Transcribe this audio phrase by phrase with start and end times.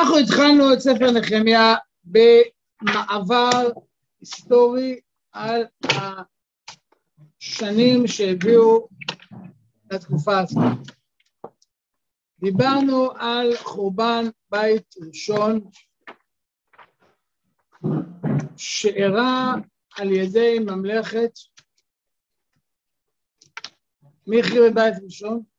[0.00, 3.68] אנחנו התחלנו את ספר נחמיה במעבר
[4.20, 5.00] היסטורי
[5.32, 5.66] על
[7.40, 8.88] השנים שהביאו
[9.90, 10.62] לתקופה הזאת.
[12.38, 15.60] דיברנו על חורבן בית ראשון
[18.56, 19.54] שאירע
[19.98, 21.32] על ידי ממלכת,
[24.26, 25.49] מי החריב את בית ראשון?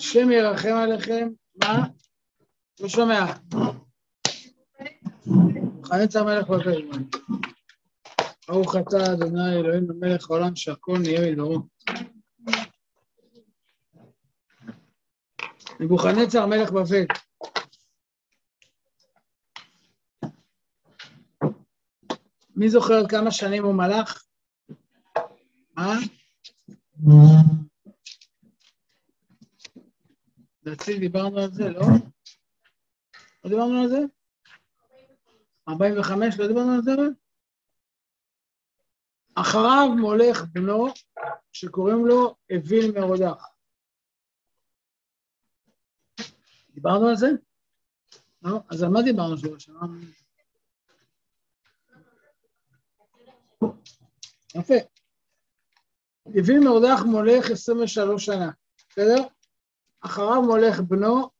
[0.00, 1.86] השם ירחם עליכם, מה?
[2.80, 3.32] לא שומע.
[5.84, 6.82] חנץ המלך בבל.
[8.48, 11.58] ברוך אתה אדוני אלוהים המלך העולם שהכל נהיה מדורו.
[15.80, 17.06] נבוכנצר מלך בבל.
[22.56, 24.22] מי זוכר עוד כמה שנים הוא מלך?
[25.76, 25.98] מה?
[30.62, 31.80] לדעתי דיברנו על זה, לא?
[33.44, 33.98] לא דיברנו על זה?
[35.68, 36.90] 45, לא דיברנו על זה?
[39.34, 40.86] אחריו מולך בנו,
[41.52, 43.46] שקוראים לו אוויל מרודח.
[46.74, 47.26] דיברנו על זה?
[48.42, 48.60] לא?
[48.70, 49.86] אז על מה דיברנו שבוע שעבר?
[54.54, 54.74] יפה.
[56.26, 58.50] אוויל מרודח מולך 23 שנה,
[58.88, 59.26] בסדר?
[60.00, 61.30] אחריו מולך בנו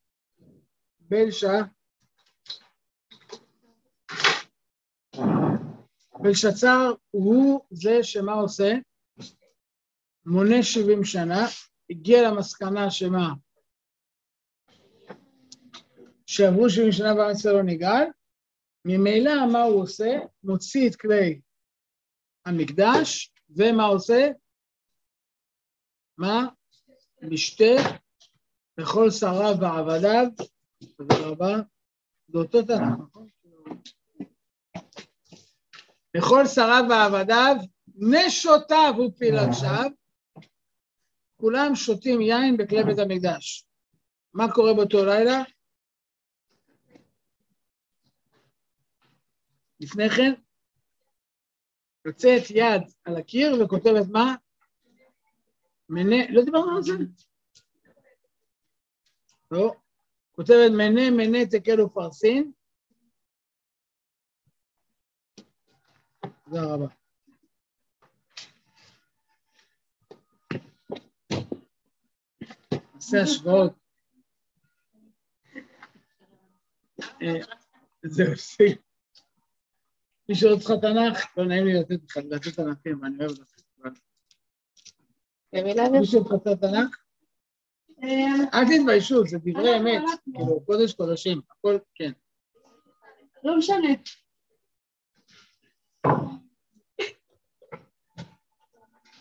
[1.01, 1.63] בלשה.
[6.23, 8.73] בלשצר הוא זה שמה עושה?
[10.27, 11.47] מונה 70 שנה,
[11.91, 13.29] הגיע למסקנה שמה?
[16.27, 18.07] שעברו 70 שנה ועם ישראל לא נגאל,
[18.85, 20.19] ממילא מה הוא עושה?
[20.43, 21.41] מוציא את כלי
[22.47, 24.29] המקדש, ומה עושה?
[26.19, 26.47] מה?
[27.23, 28.00] משתה
[28.81, 30.27] לכל שריו ועבדיו,
[30.97, 31.57] תודה רבה,
[32.29, 33.29] זה אותו תנ"ך, נכון?
[36.15, 37.57] לכל שריו ועבדיו,
[37.95, 39.91] נשותיו ופילגשיו,
[41.37, 43.65] כולם שותים יין בכלי בית המקדש.
[44.35, 45.43] מה קורה באותו לילה?
[49.81, 50.33] לפני כן,
[52.07, 54.35] יוצאת יד על הקיר וכותבת מה?
[55.89, 56.93] מנה, לא דיברנו על זה?
[59.51, 59.75] לא.
[60.33, 62.53] כותבת מנה מנה תקל ופרסין.
[66.45, 66.87] תודה רבה.
[72.95, 73.73] נעשה השוואות.
[78.03, 78.65] זהו, סי.
[80.29, 81.39] מישהו עוד צריכה תנ"ך?
[81.39, 83.63] לא נעים לי לתת לך, לתת תנ"כים, אני אוהב לתת.
[86.01, 87.10] מישהו עוד צריך תנ"ך?
[88.55, 92.13] אל תתביישו, זה דברי אמת, כאילו, קודש קודשים, הכל, כן.
[93.45, 93.89] לא משנה.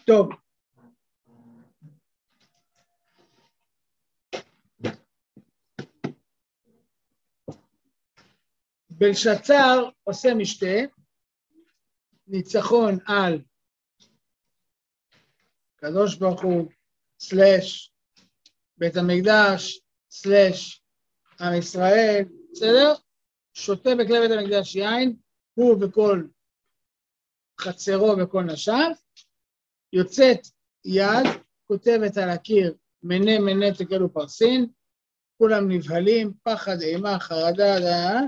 [0.06, 0.30] טוב.
[8.90, 10.66] בלשצר עושה משתה,
[12.28, 13.42] ניצחון על
[15.76, 16.72] קדוש ברוך הוא,
[17.20, 17.94] סלאש,
[18.80, 19.82] בית המקדש,
[20.12, 20.84] סלאש,
[21.40, 22.94] עם ישראל, בסדר?
[23.54, 25.16] שותה בכלי בית המקדש יין,
[25.54, 26.24] הוא וכל
[27.60, 28.92] חצרו וכל נשיו,
[29.94, 30.40] יוצאת
[30.86, 31.28] יד,
[31.68, 34.68] כותבת על הקיר מנה מנה תקל ופרסין,
[35.38, 38.20] כולם נבהלים, פחד, אימה, חרדה, דה,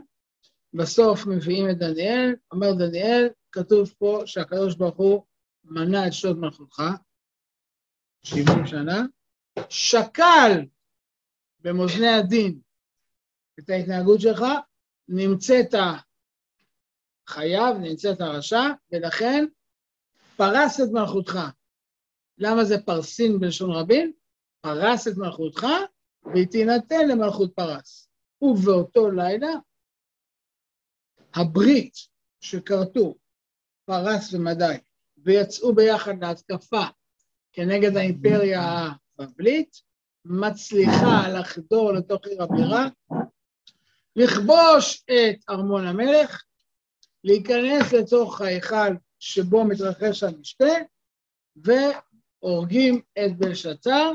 [0.73, 5.23] בסוף מביאים את דניאל, אומר דניאל, כתוב פה שהקדוש ברוך הוא
[5.63, 6.81] מנע את שנות מלכותך,
[8.23, 9.01] 70 שנה,
[9.69, 10.65] שקל
[11.59, 12.59] במאזני הדין
[13.59, 14.43] את ההתנהגות שלך,
[15.07, 15.73] נמצאת
[17.27, 19.45] חייב, נמצאת הרשע, ולכן
[20.37, 21.39] פרס את מלכותך.
[22.37, 24.13] למה זה פרסין בלשון רבים?
[24.61, 25.65] פרס את מלכותך,
[26.23, 28.09] והיא תינתן למלכות פרס.
[28.41, 29.51] ובאותו לילה,
[31.33, 31.93] הברית
[32.39, 33.15] שכרתו
[33.85, 34.75] פרס ומדי,
[35.17, 36.83] ויצאו ביחד להתקפה
[37.53, 38.89] כנגד האימפריה
[39.21, 39.81] הבבלית,
[40.25, 42.87] מצליחה לחדור לתוך עיר הבירה,
[44.15, 46.43] לכבוש את ארמון המלך,
[47.23, 50.73] להיכנס לתוך ההיכל שבו מתרחש המשתה,
[51.55, 54.11] והורגים את בלשצר,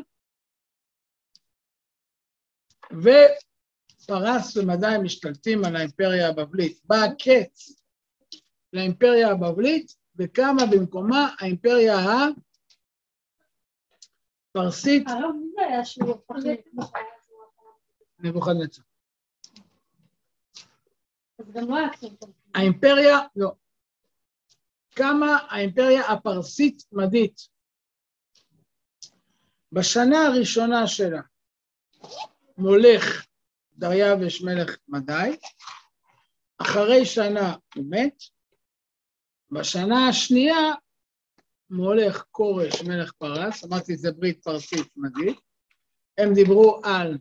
[2.92, 6.80] ופרס ומדי משתלטים על האימפריה הבבלית.
[6.84, 7.82] בא הקץ
[8.72, 11.96] לאימפריה הבבלית, וקמה במקומה האימפריה
[14.56, 15.08] הפרסית.
[18.18, 18.82] נבוכדנצר.
[21.38, 22.28] אז גם לא היה קצת.
[22.54, 23.52] האימפריה, לא.
[24.94, 27.40] קמה האימפריה הפרסית-מדית.
[29.72, 31.20] בשנה הראשונה שלה
[32.58, 33.26] מולך
[33.72, 35.36] דריווש מלך מדי,
[36.58, 38.22] אחרי שנה הוא מת,
[39.50, 40.74] בשנה השנייה
[41.70, 45.34] מולך כורש מלך פרס, אמרתי זה ברית פרסית מדהים,
[46.18, 47.18] הם דיברו על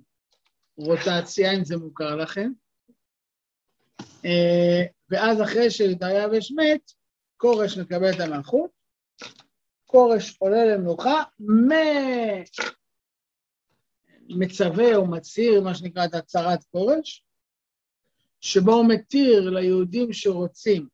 [0.78, 2.52] רוטציה, אם זה מוכר לכם,
[4.26, 6.92] אה, ואז אחרי שדריווש מת,
[7.38, 8.72] כורש מקבל את המלכות,
[9.86, 11.24] כורש עולה למלוכה,
[14.30, 17.26] מצווה או מצהיר, מה שנקרא, את הצהרת כורש,
[18.42, 20.88] שבו הוא מתיר ליהודים שרוצים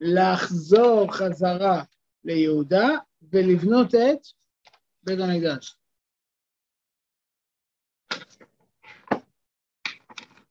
[0.00, 1.82] לחזור חזרה
[2.26, 2.88] ליהודה
[3.22, 4.26] ולבנות את
[5.02, 5.76] בית המקדש.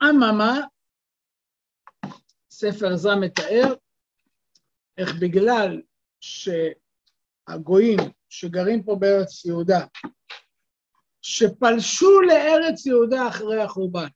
[0.09, 0.53] אממה,
[2.49, 3.73] ספר עזרא מתאר
[4.97, 5.81] איך בגלל
[6.19, 7.99] שהגויים
[8.29, 9.85] שגרים פה בארץ יהודה,
[11.21, 14.07] שפלשו לארץ יהודה אחרי החורבן,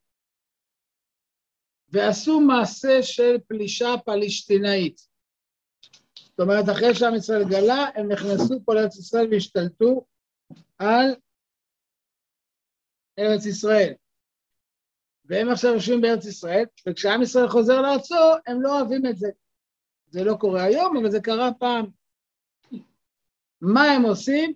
[1.89, 5.08] ועשו מעשה של פלישה פלשתינאית.
[6.39, 10.05] זאת אומרת, אחרי שעם ישראל גלה, הם נכנסו פה לארץ ישראל והשתלטו
[10.77, 11.15] על
[13.19, 13.93] ארץ ישראל.
[15.25, 18.15] והם עכשיו יושבים בארץ ישראל, וכשעם ישראל חוזר לארצו,
[18.47, 19.27] הם לא אוהבים את זה.
[20.09, 21.85] זה לא קורה היום, אבל זה קרה פעם.
[23.61, 24.53] מה הם עושים?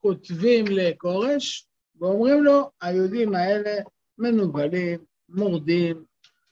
[0.00, 3.82] כותבים לכורש ואומרים לו, היהודים האלה
[4.18, 6.04] מנוולים, מורדים,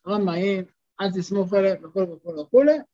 [0.06, 0.64] רמאים,
[1.00, 2.89] אל תסמוך עליהם וכו' וכו' וכו'.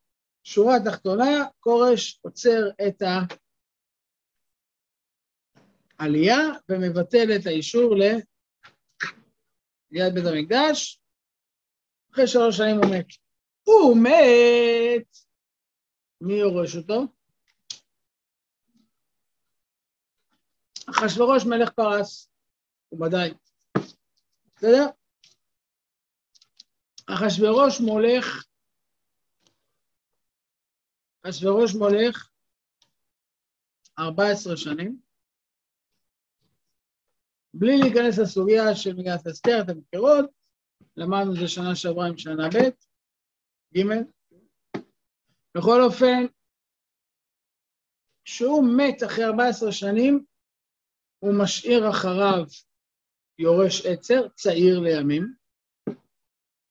[0.48, 3.02] שורה תחתונה, כורש עוצר את
[5.98, 6.38] העלייה
[6.68, 7.94] ומבטל את האישור
[9.90, 11.00] ליד בית המקדש.
[12.12, 13.06] אחרי שלוש שנים הוא מת.
[13.62, 15.16] הוא מת!
[16.20, 17.02] מי יורש אותו?
[20.90, 22.30] אחשורוש מלך פרס,
[22.92, 23.34] ובוודאי.
[24.56, 24.86] בסדר?
[27.06, 28.44] אחשורוש מולך,
[31.28, 32.30] אחשורוש מולך
[33.98, 35.00] 14 שנים,
[37.54, 40.30] בלי להיכנס לסוגיה של מגילת אסתר, אתם מכירות,
[40.96, 42.70] למדנו את זה שנה שעברה עם שנה ב',
[43.78, 43.82] ג',
[45.56, 46.26] בכל אופן,
[48.24, 50.24] כשהוא מת אחרי 14 שנים,
[51.18, 52.44] הוא משאיר אחריו
[53.38, 55.34] יורש עצר, צעיר לימים,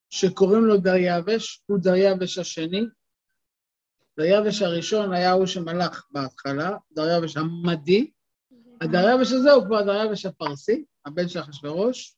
[0.09, 2.81] שקוראים לו דריווש, הוא דריווש השני.
[4.17, 8.11] דריווש הראשון היה הוא שמלך בהתחלה, דריווש המדי.
[8.81, 12.15] הדריווש הזה הוא כבר הדריווש הפרסי, הבן של אחשוורוש,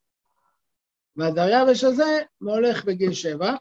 [1.15, 3.55] והדריווש הזה מולך בגיל שבע.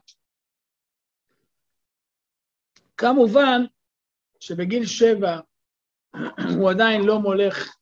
[2.96, 3.64] כמובן
[4.40, 5.40] שבגיל שבע
[6.58, 7.76] הוא עדיין לא מולך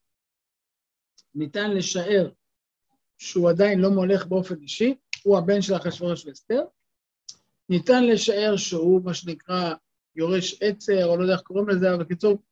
[1.35, 2.29] ניתן לשער
[3.17, 6.61] שהוא עדיין לא מולך באופן אישי, הוא הבן של אחשוורוש ואסתר.
[7.69, 9.73] ניתן לשער שהוא מה שנקרא
[10.15, 12.43] יורש עצר, או לא יודע איך קוראים לזה, אבל בקיצור,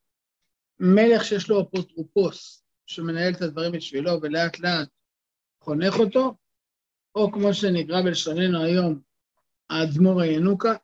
[0.80, 4.88] מלך שיש לו אפוטרופוס, שמנהל את הדברים בשבילו ולאט לאט
[5.60, 6.34] חונך אותו,
[7.14, 9.00] או כמו שנקרא בלשוננו היום,
[9.70, 10.74] האדמו"ר הינוקה,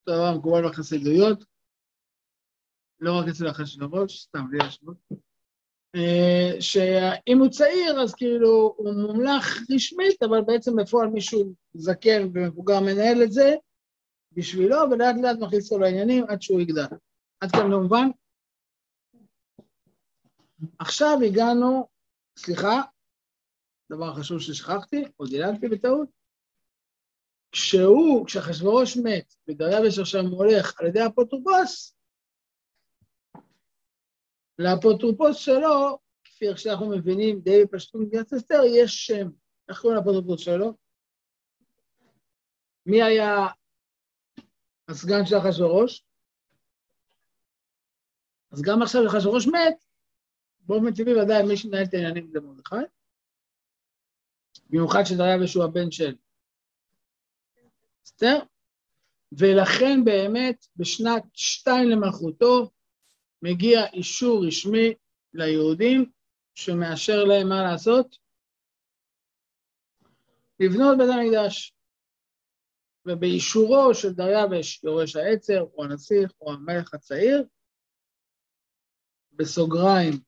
[0.00, 1.44] אותו דבר מקובל בחסידויות,
[3.00, 4.96] לא רק אצל אחשוורוש, סתם, בלי השבות.
[5.94, 12.80] אה, שאם הוא צעיר, אז כאילו הוא מומלך רשמית, אבל בעצם בפועל מישהו זקן ומבוגר
[12.80, 13.54] מנהל את זה
[14.34, 16.86] בשבילו, ולאט לאט מכניס אותו לעניינים עד שהוא יגדל.
[17.40, 18.08] עד כאן כמובן.
[20.78, 21.88] עכשיו הגענו,
[22.38, 22.82] סליחה,
[23.92, 26.08] דבר חשוב ששכחתי, או דילגתי בטעות,
[27.52, 31.96] כשהוא, כשאחשוורוש מת ודריווש עכשיו הולך על ידי אפוטרופוס,
[34.58, 39.28] לאפוטרופוס שלו, כפי איך שאנחנו מבינים די בפשטות מדינת אסתר, יש שם.
[39.68, 40.74] איך קוראים לאפוטרופוס שלו?
[42.86, 43.46] מי היה
[44.88, 46.04] הסגן של אחשוורוש?
[48.50, 49.84] אז גם עכשיו אחשוורוש מת,
[50.60, 52.76] באופן טבעי ודאי מי שמנהל את העניינים זה מרדכי.
[54.70, 56.16] במיוחד שדריווש הוא הבן של
[58.04, 58.38] אסתר,
[59.32, 62.70] ולכן באמת בשנת שתיים למלכותו,
[63.42, 64.94] מגיע אישור רשמי
[65.34, 66.10] ליהודים
[66.54, 68.16] שמאשר להם מה לעשות?
[70.60, 71.71] לבנות בית המקדש.
[73.06, 77.44] ובאישורו של דריווש, יורש העצר, או הנסיך, או המלך הצעיר,
[79.32, 80.20] בסוגריים,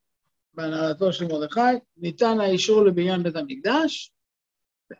[0.54, 1.60] בהנהלתו של מרדכי,
[1.96, 4.12] ניתן האישור לבניין בית המקדש,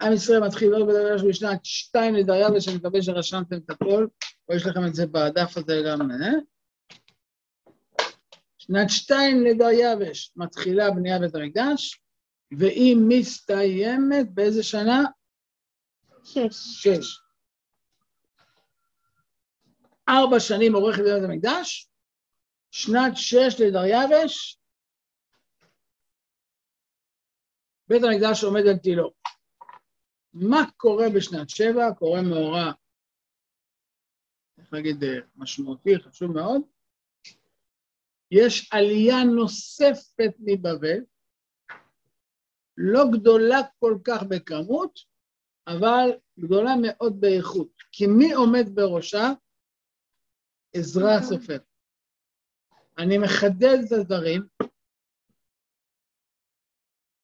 [0.03, 4.07] עם ישראל מתחיל לא בית המקדש בשנת שתיים לדריווש, אני מקווה שרשמתם את הכל,
[4.49, 6.33] או יש לכם את זה בדף הזה גם, אה?
[8.59, 12.01] שנת שתיים לדריווש מתחילה בנייה בית המקדש,
[12.59, 15.05] והיא מסתיימת באיזה שנה?
[16.25, 16.57] שש.
[16.83, 17.24] שש.
[20.09, 21.89] ארבע שנים עורכת בית המקדש,
[22.71, 24.59] שנת שש לדריווש,
[27.89, 29.13] בית המקדש עומד על תילו.
[30.33, 31.95] מה קורה בשנת שבע?
[31.99, 32.73] קורה מאורע,
[34.59, 36.63] איך להגיד, אה, משמעותי, חשוב מאוד.
[38.31, 41.05] יש עלייה נוספת מבבל,
[42.77, 45.01] לא גדולה כל כך בכמות,
[45.67, 47.73] אבל גדולה מאוד באיכות.
[47.93, 49.33] כי מי עומד בראשה?
[50.77, 51.59] עזרא הסופר.
[52.99, 54.43] אני מחדד את הדברים,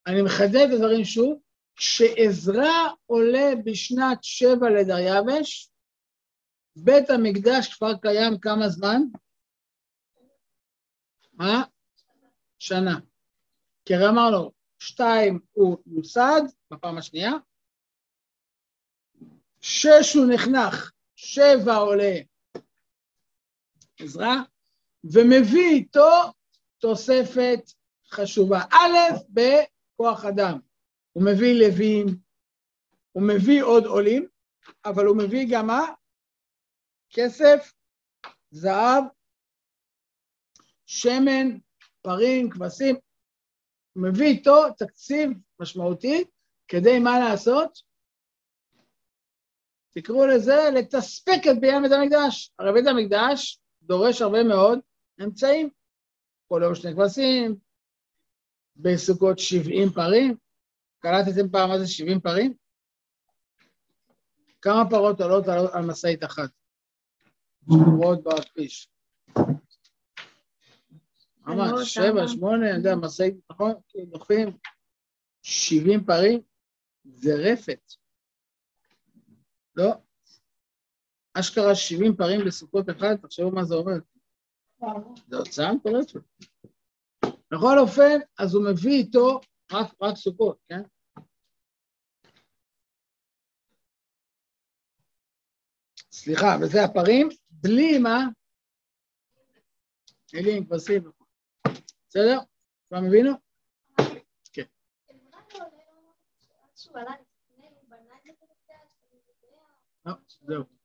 [0.07, 1.41] אני מחדד את הדברים שוב,
[1.77, 5.71] כשעזרא עולה בשנת שבע לדריווש,
[6.77, 9.01] בית המקדש כבר קיים כמה זמן?
[11.33, 11.63] מה?
[12.59, 12.99] שנה.
[13.85, 17.33] כי הרי אמר לו, שתיים הוא יוסד, בפעם השנייה,
[19.61, 22.30] שש הוא נחנך, שבע עולה
[24.03, 24.35] עזרא,
[25.05, 26.33] ומביא איתו
[26.79, 27.61] תוספת
[28.11, 28.61] חשובה.
[28.73, 30.59] א', בכוח אדם.
[31.13, 32.07] הוא מביא לווים,
[33.13, 34.27] הוא מביא עוד עולים,
[34.85, 35.81] אבל הוא מביא גם מה?
[37.11, 37.73] כסף,
[38.51, 39.05] זהב,
[40.87, 41.59] שמן,
[42.03, 42.97] פרים, כבשים.
[43.93, 45.31] הוא מביא איתו תקציב
[45.61, 46.25] משמעותי
[46.69, 47.79] כדי מה לעשות?
[49.91, 52.53] תקראו לזה לתספק את בניין בית המקדש.
[52.59, 53.61] הרי בית המקדש
[53.91, 54.79] דורש הרבה מאוד
[55.25, 55.71] אמצעים.
[56.49, 57.57] כל יום שני כבשים,
[58.77, 60.37] בסוכות 70 פרים.
[60.99, 62.55] קלטתם פעם מה זה 70 פרים?
[64.63, 66.51] כמה פרות עולות על, משאית אחת?
[67.63, 68.89] שבועות בכביש.
[71.47, 73.73] ממש, שבע, שמונה, אני יודע, משאית, נכון?
[74.11, 74.57] דוחפים
[75.43, 76.41] 70 פרים,
[77.05, 77.93] זה רפת.
[79.77, 79.93] לא?
[81.35, 83.99] אשכרה 70 פרים בסוכות אחד, תחשבו מה זה אומר.
[85.29, 86.21] זה הוצאה מטורפת.
[87.25, 89.41] בכל אופן, אז הוא מביא איתו
[89.73, 90.83] רק, רק סוכות, כן?
[96.13, 98.19] סליחה, וזה הפרים, בלי מה?
[100.35, 101.11] אלים, כבשים.
[102.09, 102.39] בסדר?
[102.89, 103.31] כבר מבינו?
[104.53, 104.63] כן.
[110.05, 110.80] לא, זהו.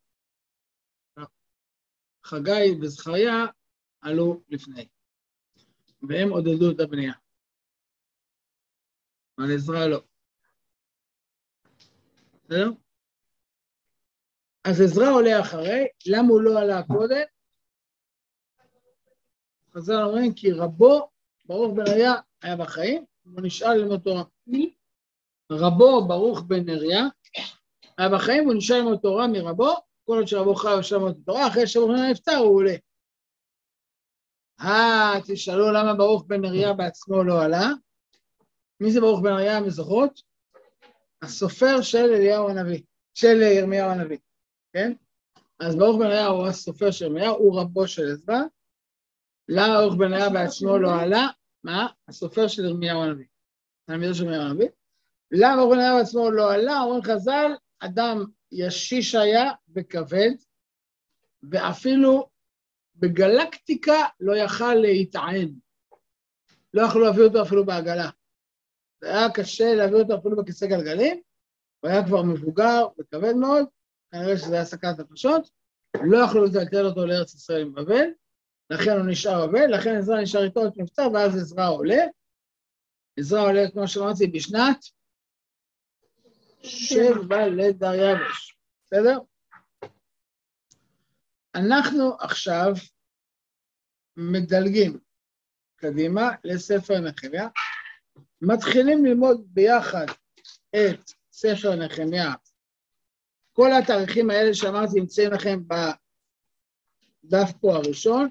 [2.26, 3.46] חגי וזכריה
[4.02, 4.88] עלו לפני,
[6.10, 7.14] והם עודדו את הבנייה.
[9.38, 10.02] על עזרא לא.
[12.34, 12.70] בסדר?
[14.64, 17.24] אז עזרא עולה אחרי, למה הוא לא עלה קודם?
[19.74, 21.10] חז"ל אומרים כי רבו,
[21.46, 24.24] ברוך בן אריה, היה בחיים, הוא נשאל ללמוד תורה.
[24.48, 24.76] מי?
[25.52, 27.04] רבו, ברוך בן אריה,
[27.98, 29.74] היה בחיים, הוא נשאל ללמוד תורה מרבו,
[30.06, 32.76] כל עוד שרבו חי יושב ללמוד תורה, אחרי שרבו חי נפטר הוא עולה.
[34.62, 37.70] אה, תשאלו למה ברוך בן אריה בעצמו לא עלה?
[38.80, 40.22] מי זה ברוך בן אריה המזוחות?
[41.22, 42.82] הסופר של אליהו הנביא,
[43.14, 44.18] של ירמיהו הנביא,
[44.74, 44.94] כן?
[45.60, 48.42] אז ברוך בן אריה הוא הסופר של ירמיהו, הוא רבו של עזרא.
[49.50, 51.28] למה ברוך בן אריה בעצמו לא עלה?
[51.64, 51.88] מה?
[52.08, 53.26] הסופר של ירמיהו הנביא.
[53.86, 54.68] תלמידו של ירמיהו הנביא.
[55.32, 56.82] למה ברוך בן אריה בעצמו לא עלה?
[56.82, 60.32] אומרים חז"ל, אדם ישיש היה וכבד,
[61.52, 62.30] ואפילו
[62.96, 65.54] בגלקטיקה לא יכל להיטען.
[66.74, 68.10] לא יכלו להביא אותו אפילו בעגלה.
[69.02, 71.22] זה היה קשה להביא אותו אפילו בכיסא גלגלים,
[71.80, 73.66] הוא היה כבר מבוגר וכבד מאוד,
[74.12, 75.50] כנראה שזה היה סכנת נפשות,
[76.04, 78.08] לא יכלו לטלטל אותו לארץ ישראל עם בבל,
[78.70, 82.04] לכן הוא נשאר בבל, לכן עזרא נשאר איתו את מבצע, ואז עזרא עולה.
[83.20, 84.86] עזרא עולה, כמו שאמרתי, בשנת
[86.66, 89.18] שבע לדריווש, בסדר?
[91.56, 92.74] אנחנו עכשיו
[94.18, 95.00] מדלגים
[95.76, 97.48] קדימה לספר נחמיה,
[98.42, 100.06] מתחילים ללמוד ביחד
[100.76, 102.34] את ספר נחמיה.
[103.54, 105.60] כל התאריכים האלה שאמרתי נמצאים לכם
[107.24, 108.30] בדף פה הראשון.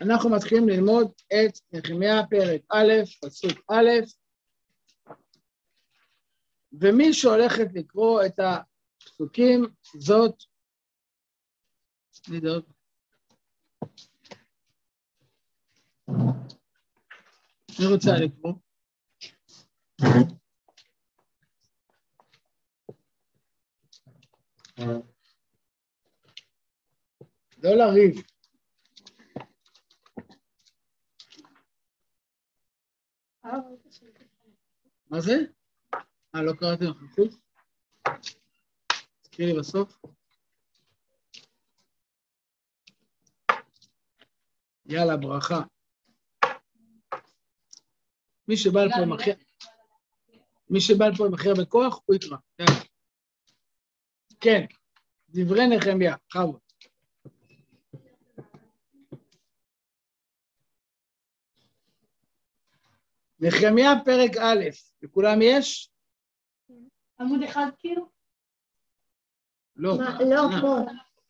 [0.00, 3.88] אנחנו מתחילים ללמוד את נחמיה פרק א', פסוק א',
[6.80, 9.64] ומי שהולכת לקרוא את הפסוקים
[9.98, 10.34] זאת
[17.80, 18.52] מי רוצה לקרוא?
[27.62, 28.14] לא לריב.
[35.10, 35.61] מה זה?
[36.34, 37.28] אה, לא קראתי נוכחות?
[39.22, 40.02] תזכירי לי בסוף.
[44.86, 45.60] יאללה, ברכה.
[48.48, 49.30] מי שבא לפה עם הכי...
[50.70, 52.36] מי שבא לפה עם הכי הרבה כוח, הוא יקרא.
[54.40, 54.64] כן,
[55.28, 56.60] דברי נחמיה, חבוד.
[63.40, 64.64] נחמיה פרק א',
[65.02, 65.91] לכולם יש?
[67.22, 68.08] עמוד אחד כאילו?
[69.76, 69.98] לא.
[69.98, 70.78] מה, לא, אה, פה.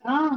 [0.06, 0.28] אה,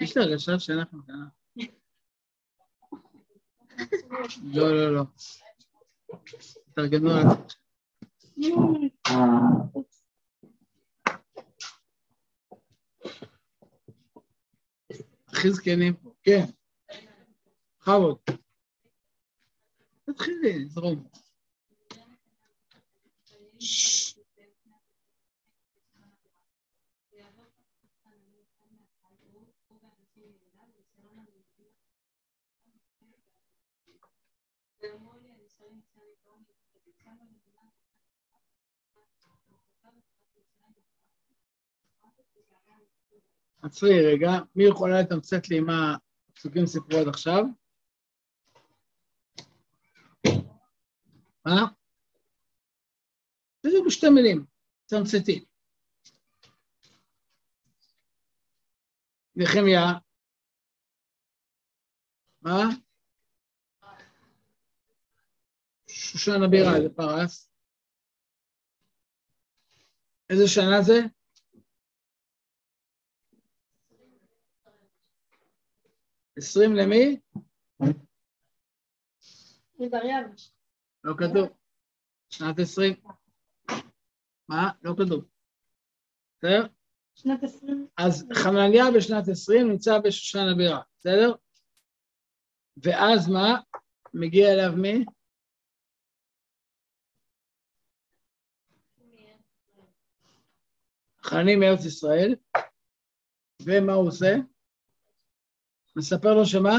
[0.00, 1.28] יש לי הרגשה שאנחנו כאן.
[4.42, 5.02] לא, לא, לא.
[6.74, 7.54] תארגנו על זה.
[15.28, 16.44] הכי זקנים פה, כן.
[17.80, 18.18] בכבוד.
[20.14, 21.08] תתחילי, זרום.
[23.58, 24.04] ששש.
[43.64, 45.96] עצרי רגע, מי יכולה לתמצת לי מה
[46.30, 47.44] הפסוקים סיפרו עד עכשיו?
[51.46, 51.66] מה?
[53.60, 54.46] תגידו בשתי מילים,
[54.86, 55.44] תמצתי.
[59.36, 59.80] נחמיה,
[62.42, 62.62] מה?
[65.88, 67.50] שושן הבירה, זה פרס.
[70.30, 71.00] איזה שנה זה?
[76.36, 77.20] עשרים למי?
[79.78, 80.52] לדריאבש.
[81.04, 81.48] לא כתוב.
[82.30, 82.94] שנת עשרים.
[84.48, 84.70] מה?
[84.82, 85.24] לא כתוב.
[86.38, 86.66] בסדר?
[87.14, 87.88] שנת עשרים.
[87.96, 91.32] אז חנניה בשנת עשרים נמצא בשושן הבירה, בסדר?
[92.76, 93.60] ואז מה?
[94.14, 95.04] מגיע אליו מי?
[101.22, 102.34] חני מארץ ישראל,
[103.64, 104.34] ומה הוא עושה?
[105.96, 106.78] מספר לו שמה?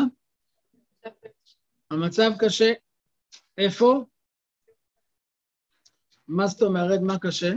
[1.92, 2.74] המצב קשה.
[3.58, 4.06] איפה?
[6.28, 7.00] מה זאת אומרת?
[7.08, 7.52] מה קשה?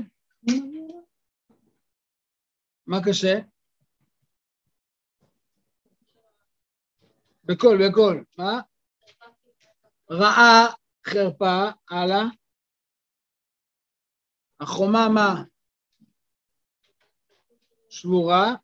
[2.86, 3.38] מה קשה?
[7.44, 8.24] בקול, בקול.
[8.38, 8.60] מה?
[10.10, 10.66] רעה,
[11.06, 12.22] חרפה, הלאה.
[14.60, 15.42] החומה מה?
[17.90, 18.54] שבורה.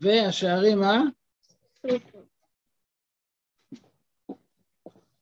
[0.00, 0.96] והשערים מה?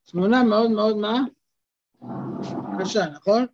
[0.05, 1.36] תמונה מאוד מאוד מה?
[2.81, 3.47] קשה, נכון?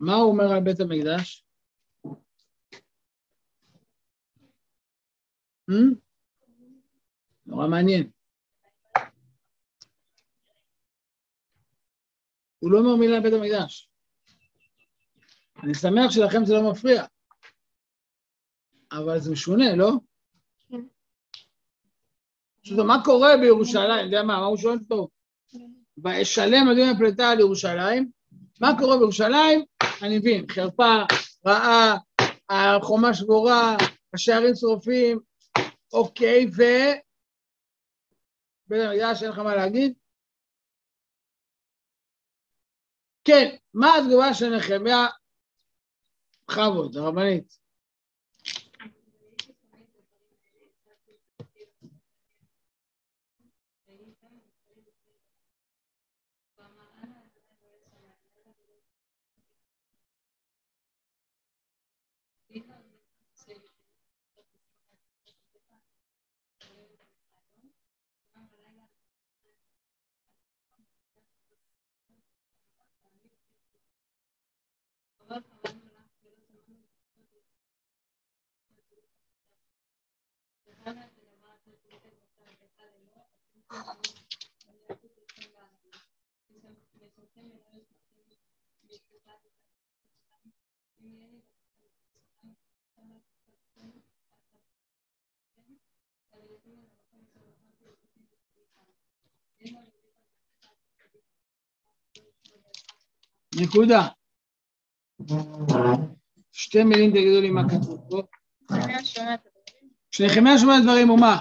[0.00, 1.44] מה הוא אומר על בית המקדש?
[5.70, 5.94] Hmm?
[7.46, 8.10] נורא מעניין.
[12.58, 13.90] הוא לא אומר מילה על בית המקדש.
[15.62, 17.04] אני שמח שלכם זה לא מפריע.
[18.92, 19.90] אבל זה משונה, לא?
[22.68, 23.90] פשוט מה קורה בירושלים?
[23.98, 25.08] אתה יודע מה, מה הוא שואל אותו?
[26.04, 28.10] ואשלם אדוני הפלטה על ירושלים,
[28.60, 29.64] מה קורה בירושלים?
[30.02, 30.94] אני מבין, חרפה,
[31.46, 31.96] רעה,
[32.48, 33.76] החומה שבורה,
[34.14, 35.20] השערים שרופים,
[35.92, 36.62] אוקיי, ו...
[38.66, 39.92] בית המקדש, אין לך מה להגיד?
[43.24, 45.06] כן, מה התגובה של נחמיה?
[46.48, 47.58] בכבוד, הרבנית.
[103.50, 104.16] ¿De dónde?
[106.52, 108.28] ¿Estem el interdoble y?
[110.18, 111.40] שניכם שומע דברים ומה?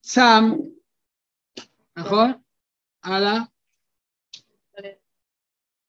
[0.00, 0.44] צם,
[1.96, 2.32] נכון?
[3.02, 3.38] הלאה.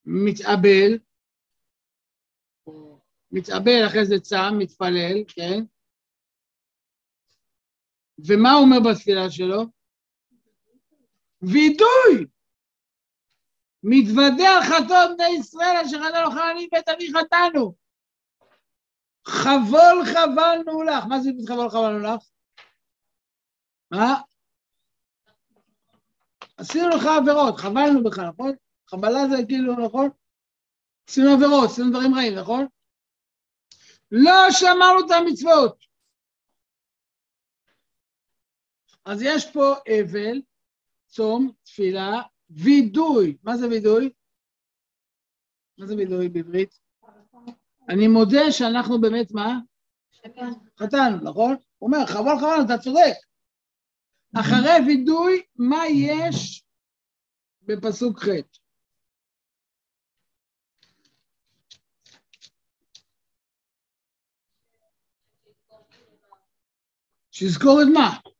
[0.04, 0.98] מתאבל,
[3.32, 5.60] מתאבל אחרי זה צם, מתפלל, כן?
[8.26, 9.62] ומה הוא אומר בתפילה שלו?
[11.42, 12.26] וידוי!
[13.82, 17.83] מתוודה על חטאות בני ישראל אשר חטאנו חננים בית אבי חטאנו.
[19.28, 21.04] חבול חבלנו לך.
[21.08, 22.20] מה זה חבול חבלנו לך?
[23.90, 24.20] מה?
[26.56, 28.52] עשינו לך עבירות, חבלנו בך, נכון?
[28.90, 30.08] חבלה זה כאילו, נכון?
[31.08, 32.66] עשינו עבירות, עשינו דברים רעים, נכון?
[34.10, 35.84] לא שמרנו את המצוות.
[39.04, 40.40] אז יש פה אבל,
[41.06, 43.36] צום, תפילה, וידוי.
[43.42, 44.12] מה זה וידוי?
[45.78, 46.83] מה זה וידוי בעברית?
[47.88, 49.58] אני מודה שאנחנו באמת מה?
[50.78, 51.56] חטאנו, נכון?
[51.78, 53.14] הוא אומר, חבל חבל, אתה צודק.
[54.34, 56.64] אחרי וידוי, מה יש
[57.62, 58.28] בפסוק ח'?
[67.30, 68.33] שיזכור את מה?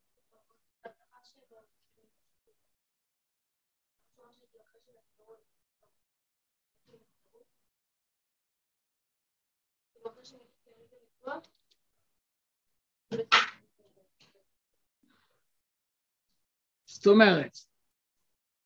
[16.85, 17.57] זאת אומרת,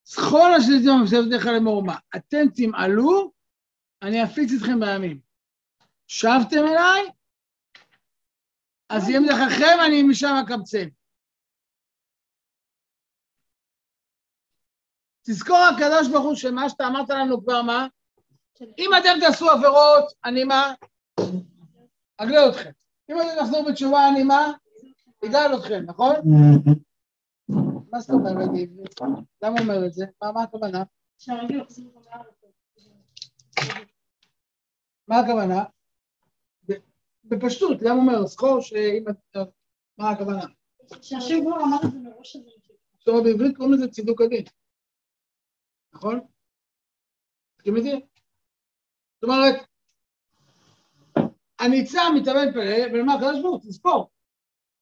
[0.05, 3.33] זכור השליטים המסבתך לאמור מה, אתם תמעלו,
[4.03, 5.21] אני אפיץ אתכם בימים.
[6.07, 7.13] שבתם אליי,
[8.89, 10.89] אז יהיה מדרככם, אני משם אקבצם.
[15.23, 17.87] תזכור הקדוש ברוך הוא שמה שאתה אמרת לנו כבר מה?
[18.79, 20.73] אם אתם תעשו עבירות, אני מה?
[22.17, 22.71] אגלה אתכם.
[23.11, 24.53] אם אתם תחזרו בתשובה, אני מה?
[25.25, 26.15] אגאל אתכם, נכון?
[27.91, 29.01] מה זאת אומרת בעברית?
[29.43, 30.05] למה אומר את זה?
[30.23, 30.85] מה, הכוונה?
[35.09, 35.65] מה הכוונה?
[37.25, 38.27] בפשטות, למה אומר?
[38.27, 39.45] זכור שאם אתה...
[39.99, 40.45] מה הכוונה?
[41.03, 42.37] שהשם כבר אמר את זה מראש
[43.09, 44.45] אומרת, בעברית קוראים לזה צידוק הדין.
[45.93, 46.21] נכון?
[47.57, 48.07] מסכים איתי?
[49.15, 49.68] זאת אומרת,
[51.61, 54.11] הניצה מתאמן פלא, ולמה הקדוש ברוך הוא, תזכור.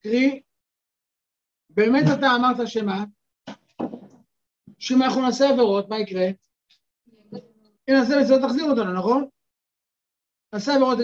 [0.02, 0.42] קרי,
[1.70, 3.04] באמת אתה אמרת שמה?
[4.78, 6.26] שאם אנחנו נעשה עבירות, מה יקרה?
[7.90, 9.28] אם נעשה מצוות תחזיר אותנו, נכון?
[10.52, 10.98] נעשה עבירות,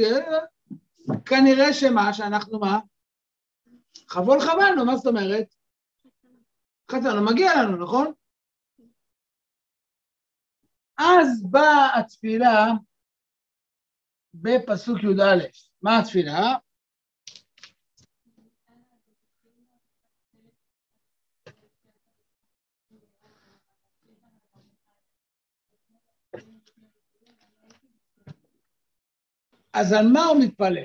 [1.27, 2.79] כנראה שמה, שאנחנו מה?
[4.09, 5.55] חבול חבלנו, מה זאת אומרת?
[6.91, 8.13] חטאנו, מגיע לנו, נכון?
[10.99, 12.67] אז באה התפילה
[14.35, 15.47] בפסוק י"א.
[15.83, 16.55] מה התפילה?
[29.73, 30.85] אז על מה הוא מתפלל?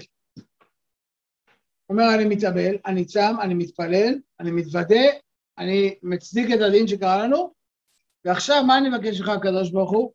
[1.85, 5.05] הוא אומר, אני מתאבל, אני צם, אני מתפלל, אני מתוודה,
[5.57, 7.53] אני מצדיק את הדין שקרה לנו,
[8.25, 10.13] ועכשיו מה אני מבקש ממך, הקדוש ברוך הוא?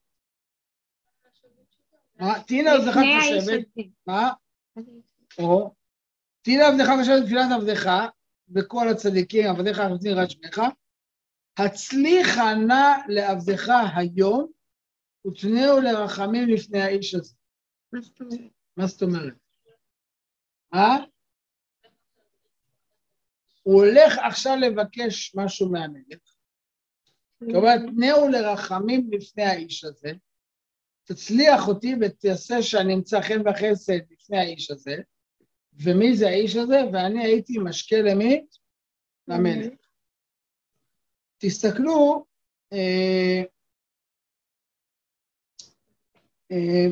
[2.96, 3.58] האיש תושבת, הזה.
[4.06, 4.30] מה?
[5.38, 5.74] או,
[6.42, 7.90] תהי לעבדך תושבת תפילת עבדך,
[8.54, 10.60] וכל הצדיקים, עבדיך הנותנים יראת שמך,
[11.58, 14.50] הצליחה נא לעבדך היום,
[15.26, 17.34] ותנאו לרחמים לפני האיש הזה.
[18.76, 19.34] מה זאת אומרת?
[20.72, 20.80] מה?
[20.80, 20.96] אה?
[23.62, 26.34] הוא הולך עכשיו לבקש משהו מהמלך.
[27.40, 30.12] זאת אומרת, תנאו לרחמים לפני האיש הזה,
[31.04, 34.96] תצליח אותי ותעשה שאני אמצא חן וחסד לפני האיש הזה,
[35.72, 36.80] ומי זה האיש הזה?
[36.92, 38.46] ואני הייתי משקה למי?
[39.28, 39.72] למלך.
[41.38, 42.24] תסתכלו,
[42.72, 43.42] אה,
[46.52, 46.86] אה,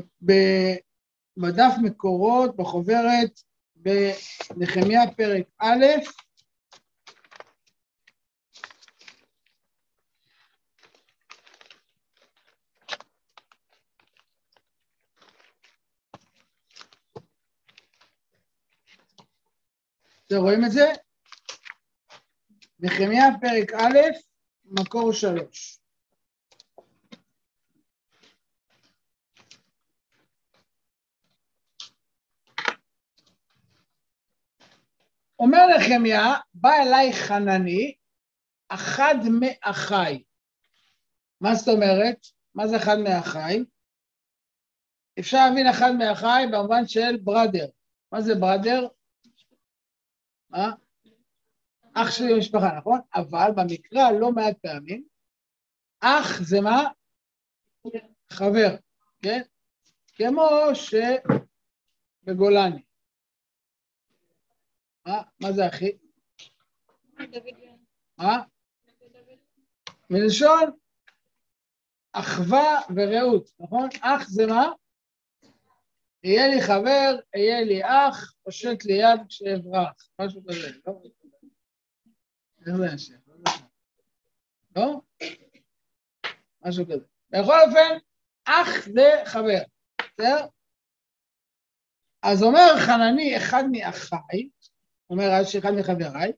[1.37, 3.41] בדף מקורות, בחוברת,
[3.77, 5.85] בנחמיה פרק א',
[20.33, 20.93] אתם רואים את זה?
[22.81, 23.99] נחמיה פרק א',
[24.65, 25.81] מקור שלוש.
[35.39, 37.95] אומר נחמיה, בא אליי חנני,
[38.69, 40.23] אחד מאחיי.
[41.41, 42.27] מה זאת אומרת?
[42.55, 43.65] מה זה אחד מאחיי?
[45.19, 47.67] אפשר להבין אחד מאחיי במובן של בראדר.
[48.13, 48.89] מה זה בראדר?
[50.51, 50.73] מה?
[51.95, 53.01] אח שלי במשפחה, נכון?
[53.15, 55.05] אבל במקרא לא מעט פעמים,
[56.01, 56.89] אח זה מה?
[58.33, 58.77] חבר,
[59.23, 59.41] כן?
[60.15, 60.49] כמו
[62.25, 62.83] שבגולני.
[65.07, 65.23] מה?
[65.41, 65.91] מה זה אחי?
[68.19, 68.43] מה?
[70.11, 70.71] מלשון
[72.13, 73.89] אחווה ורעות, נכון?
[74.01, 74.73] אח זה מה?
[76.25, 81.03] יהיה לי חבר, יהיה לי אח, פושט לי יד כשאברח, משהו כזה, לא?
[82.67, 83.15] איך זה השם?
[84.77, 85.01] לא?
[86.65, 87.05] משהו כזה.
[87.31, 87.99] בכל אופן,
[88.45, 89.63] אח זה חבר,
[90.01, 90.47] בסדר?
[92.23, 94.49] אז אומר חנני, אחד מאחיי,
[95.11, 96.33] אומר רש"י, אחד מחבריי,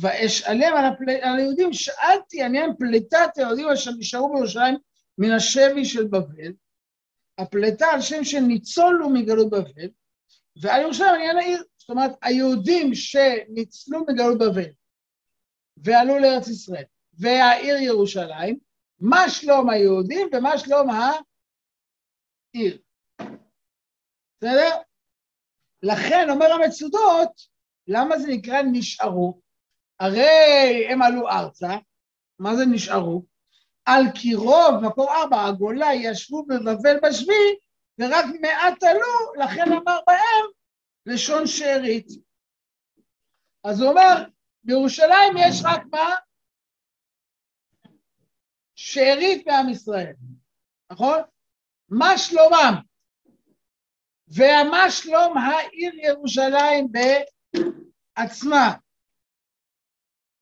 [0.00, 1.10] ואשאלם על, הפל...
[1.10, 4.76] על היהודים, שאלתי עניין פליטת היהודים אשר נשארו בירושלים
[5.18, 6.52] מן השבי של בבל,
[7.38, 9.88] הפליטה על שם שניצולו מגלות בבל,
[10.62, 14.70] ועל ירושלים עניין העיר, זאת אומרת, היהודים שניצלו מגלות בבל
[15.76, 18.58] ועלו לארץ ישראל, והעיר ירושלים,
[19.00, 22.78] מה שלום היהודים ומה שלום העיר.
[24.38, 24.76] בסדר?
[25.82, 27.40] לכן אומר המצודות,
[27.86, 29.40] למה זה נקרא נשארו?
[30.00, 31.76] הרי הם עלו ארצה,
[32.38, 33.29] מה זה נשארו?
[33.84, 37.56] על כי רוב, מקור ארבע, הגולה ישבו בבבל בשבי,
[37.98, 40.46] ורק מעט עלו, לכן אמר בהם
[41.06, 42.06] לשון שארית.
[43.64, 44.24] אז הוא אומר,
[44.64, 46.10] בירושלים יש רק מה?
[48.74, 50.14] שארית מעם ישראל,
[50.92, 51.18] נכון?
[51.88, 52.74] מה שלומם?
[54.28, 56.88] ומה שלום העיר ירושלים
[58.16, 58.74] בעצמה?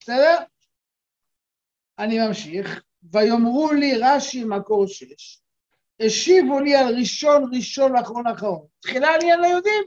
[0.01, 0.39] בסדר?
[1.99, 2.88] אני ממשיך.
[3.03, 5.41] ויאמרו לי רש"י מקור שש,
[6.01, 8.67] השיבו לי על ראשון ראשון ואחרון אחרון.
[8.81, 9.85] תחילה עניין ליהודים,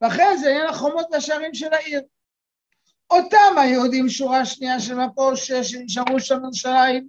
[0.00, 2.00] ואחרי זה עניין החומות והשערים של העיר.
[3.10, 7.08] אותם היהודים שורה שנייה של מקור שש שנשארו שם בירושלים,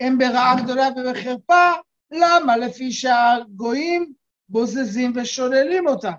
[0.00, 1.72] הם ברעה גדולה ובחרפה,
[2.10, 2.56] למה?
[2.56, 4.12] לפי שהגויים
[4.48, 6.12] בוזזים ושוללים אותם.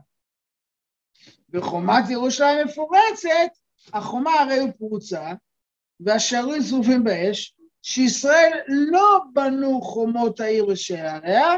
[1.50, 3.52] בחומת ירושלים מפורצת,
[3.94, 5.34] החומה הרי הוא פרוצה,
[6.00, 11.54] והשערים שרופים באש, שישראל לא בנו חומות העיר ושעריה,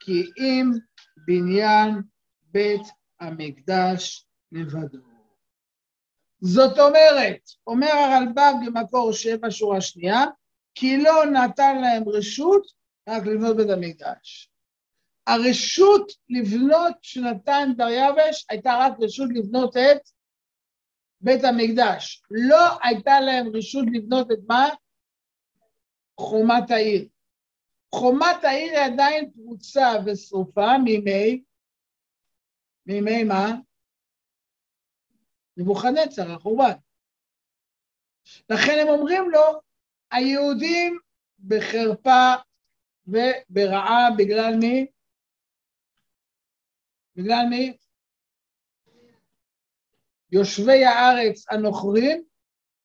[0.00, 0.70] כי אם
[1.26, 2.02] בניין
[2.42, 2.82] בית
[3.20, 4.98] המקדש לבדו.
[6.40, 10.24] זאת אומרת, אומר הרלב"ג במקור שבע שורה שנייה,
[10.74, 12.66] כי לא נתן להם רשות
[13.08, 14.50] רק לבנות בית המקדש.
[15.26, 20.00] הרשות לבנות שנתן דריווש הייתה רק רשות לבנות את
[21.20, 22.22] בית המקדש.
[22.30, 24.68] לא הייתה להם רשות לבנות את מה?
[26.20, 27.08] חומת העיר.
[27.94, 31.42] חומת העיר היא עדיין פרוצה ושרופה מימי,
[32.86, 33.46] מימי מה?
[35.56, 36.76] נבוכדנצר, החורבן.
[38.50, 39.60] לכן הם אומרים לו,
[40.10, 40.98] היהודים
[41.38, 42.34] בחרפה
[43.06, 44.86] וברעה בגלל מי?
[47.16, 47.76] בגלל מי?
[50.32, 52.24] יושבי הארץ הנוכרים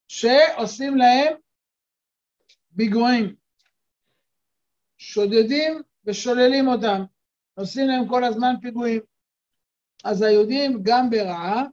[0.08, 1.34] שעושים להם
[2.76, 3.36] פיגועים.
[4.98, 7.02] שודדים ושוללים אותם,
[7.54, 9.02] עושים להם כל הזמן פיגועים.
[10.04, 11.64] אז היהודים גם ברעה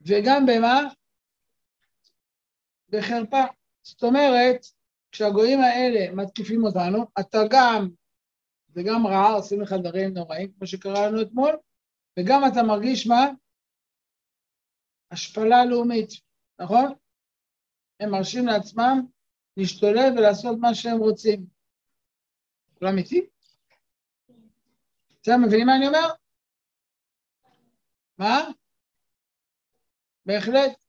[0.00, 0.80] וגם במה?
[2.88, 3.44] בחרפה.
[3.82, 4.66] זאת אומרת,
[5.12, 7.88] כשהגויים האלה מתקיפים אותנו, אתה גם,
[8.70, 11.56] וגם רעה, עושים לך דברים נוראים, כמו שקרה לנו אתמול,
[12.18, 13.26] וגם אתה מרגיש מה?
[15.10, 16.10] השפלה לאומית,
[16.58, 16.92] נכון?
[18.00, 19.06] הם מרשים לעצמם
[19.56, 21.46] להשתולל ולעשות מה שהם רוצים.
[22.78, 23.26] כולם איתי?
[25.20, 26.08] אתם מבינים מה אני אומר?
[28.18, 28.40] מה?
[30.26, 30.84] בהחלט.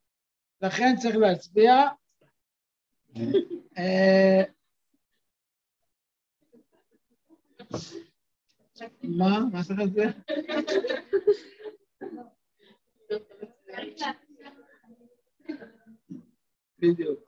[0.62, 1.74] לכן צריך להצביע.
[3.78, 4.44] אה,
[9.04, 9.40] מה?
[9.52, 10.10] מה צריך להצביע?
[16.80, 17.25] בדיוק.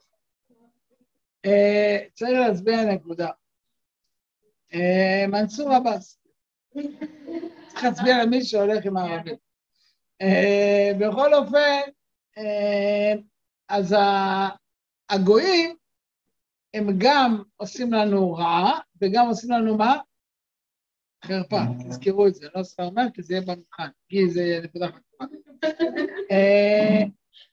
[1.47, 3.29] אה, צריך להצביע נקודה.
[4.73, 6.19] אה, מנסור עבאס.
[7.67, 9.36] צריך להצביע למי שהולך עם הערבים.
[10.21, 11.79] אה, בכל אופן,
[13.69, 13.95] אז
[15.10, 15.75] הגויים
[16.73, 19.97] הם גם עושים לנו רעה וגם עושים לנו מה?
[21.25, 25.25] חרפה, תזכרו את זה, לא סתם אומר, כי זה יהיה במבחן, כי זה נקודה חשובה.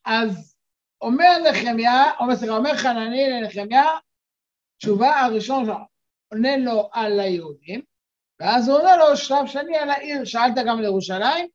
[0.05, 0.54] אז
[1.05, 3.85] אומר נחמיה, אומר סליחה, אומר חנני לנחמיה,
[4.79, 5.65] תשובה הראשון
[6.33, 7.83] עונה לו על היהודים,
[8.41, 11.49] ואז הוא עונה לו שלב שני על העיר, שאלת גם על ירושלים,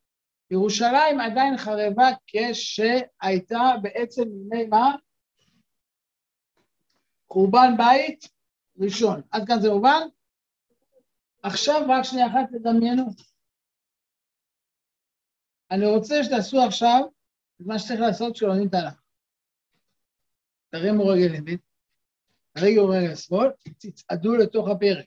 [0.51, 4.95] ירושלים עדיין חרבה כשהייתה בעצם מימי מה?
[7.27, 8.29] חורבן בית
[8.79, 9.21] ראשון.
[9.31, 10.01] עד כאן זה מובן?
[11.43, 13.03] עכשיו רק שנייה אחת תדמיינו.
[15.71, 17.01] אני רוצה שתעשו עכשיו
[17.61, 19.08] את מה שצריך לעשות כשלומדים תנ"ך.
[20.69, 21.57] תרימו רגל ימין,
[22.53, 25.05] תרימו רגל שמאל, תצעדו לתוך הפרק.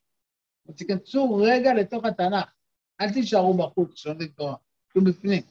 [0.77, 2.53] תיכנסו רגע לתוך התנ"ך.
[3.01, 4.57] אל תישארו בחוץ כשלומדים תורה,
[4.92, 5.42] תהיו בפנים.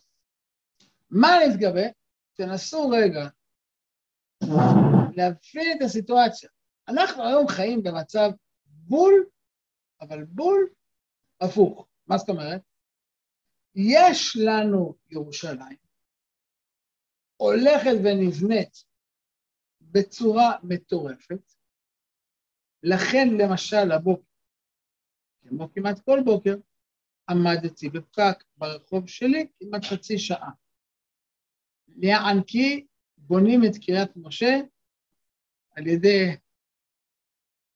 [1.10, 1.90] מה מתכוון?
[2.34, 3.28] תנסו רגע
[5.16, 6.50] להבין את הסיטואציה.
[6.88, 8.30] אנחנו היום חיים במצב
[8.66, 9.26] בול,
[10.02, 10.70] אבל בול
[11.42, 11.88] הפוך.
[12.08, 12.62] מה זאת אומרת?
[13.76, 15.78] יש לנו ירושלים,
[17.38, 18.84] הולכת ונבנית
[19.92, 21.54] בצורה מטורפת,
[22.84, 24.24] לכן למשל הבוקר,
[25.48, 26.56] כמו כמעט כל בוקר,
[27.30, 30.52] עמדתי בפקק ברחוב שלי כמעט חצי שעה.
[32.48, 32.86] כי
[33.18, 34.60] בונים את קריית משה
[35.72, 36.36] על ידי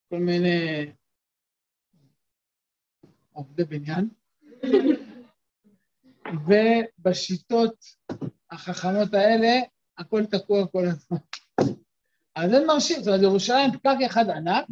[0.09, 0.91] כל מיני
[3.31, 4.09] עובדי בניין,
[6.47, 7.85] ובשיטות
[8.51, 9.61] החכמות האלה
[9.97, 11.17] הכל תקוע כל הזמן.
[12.35, 14.65] אז זה מרשים, זאת אומרת, ירושלים פקק אחד ענק,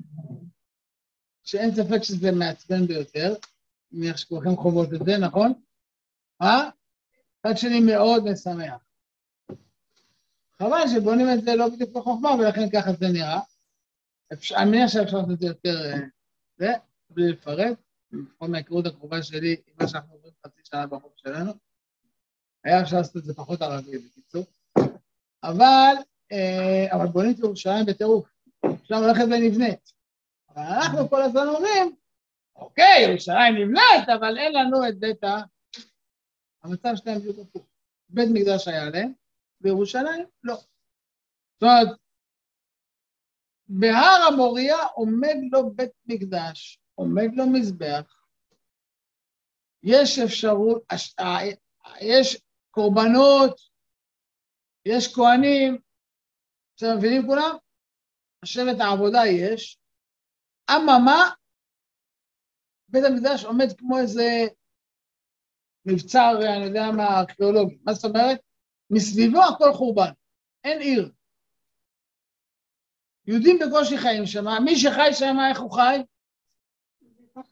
[1.44, 3.36] שאין ספק שזה מעצבן ביותר,
[3.92, 5.54] מניח שכולכם חוות את זה, נכון?
[6.42, 6.70] אה?
[7.40, 8.82] מצד שני מאוד משמח.
[10.58, 13.40] חבל שבונים את זה לא בדיוק בחוכמה, ולכן ככה זה נראה.
[14.56, 16.00] אני מניח שאפשר לעשות את זה יותר, אה,
[16.58, 16.72] זה,
[17.10, 17.78] בלי לפרט,
[18.12, 21.54] לפחות מההיכרות הקרובה שלי עם מה שאנחנו עוברים חצי שנה בחוק שלנו.
[22.64, 24.46] היה אפשר לעשות את זה פחות ערבי, בקיצור.
[25.44, 25.94] אבל,
[26.92, 28.28] אבל בונים את ירושלים בטירוף.
[28.82, 29.94] עכשיו הולכת ונבנית.
[30.50, 31.96] אבל אנחנו כל הזמן אומרים,
[32.56, 35.38] אוקיי, ירושלים נבנית, אבל אין לנו את בית ה...
[36.64, 37.66] המצב שלהם בדיוק הפוך.
[38.10, 39.14] בית מקדש היה להם,
[39.62, 40.56] בירושלים לא.
[40.56, 41.98] זאת אומרת,
[43.68, 48.24] בהר המוריה עומד לו בית מקדש, עומד לו מזבח,
[49.84, 50.84] יש אפשרות,
[52.02, 52.42] יש
[52.72, 53.60] קורבנות,
[54.86, 55.78] יש כהנים,
[56.86, 57.56] אתם מבינים כולם?
[58.44, 59.78] השבט העבודה יש,
[60.72, 61.30] אממה,
[62.90, 64.48] בית המקדש עומד כמו איזה
[65.86, 67.78] מבצר, אני יודע מה, ארכיאולוגי.
[67.86, 68.40] מה זאת אומרת?
[68.90, 70.12] מסביבו הכל חורבן,
[70.64, 71.12] אין עיר.
[73.28, 76.04] יהודים בקושי חיים שם, מי שחי שם, איך הוא חי?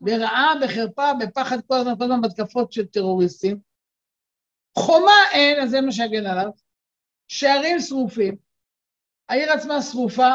[0.02, 3.60] ברעה, בחרפה, בפחד כל הזמן, כל הזמן בהתקפות של טרוריסטים.
[4.78, 6.52] חומה אין, אז זה מה שיגן עליו.
[7.28, 8.51] שערים שרופים,
[9.32, 10.30] העיר עצמה שרופה,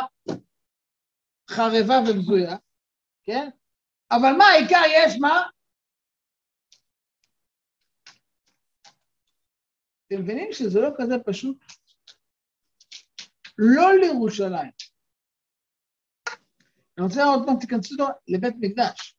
[1.50, 2.56] חרבה ובזויה,
[3.24, 3.48] כן?
[4.10, 5.48] אבל מה העיקר יש, מה?
[10.06, 11.56] אתם מבינים שזה לא כזה פשוט?
[13.58, 14.70] לא לירושלים.
[16.98, 17.94] אני רוצה עוד פעם תיכנסו
[18.28, 19.16] לבית מקדש.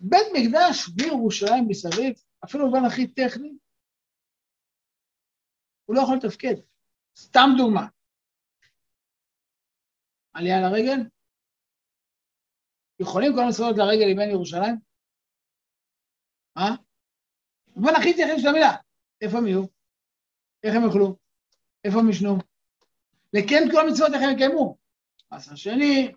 [0.00, 2.14] בית מקדש בירושלים מסביב,
[2.44, 3.52] אפילו במובן הכי טכני,
[5.84, 6.73] הוא לא יכול לתפקד.
[7.16, 7.86] סתם דוגמה.
[10.32, 11.08] עלייה לרגל?
[13.00, 14.76] יכולים כל המסורות לרגל לבין ירושלים?
[16.56, 16.76] אה?
[17.66, 18.76] במובן הכי טכני של המילה.
[19.20, 19.64] איפה הם יהיו?
[20.62, 21.16] איך הם יאכלו?
[21.84, 22.38] איפה הם ישנו?
[23.32, 24.76] לקיים כל המצוות איך הם יקיימו?
[25.30, 26.12] מעשר שני,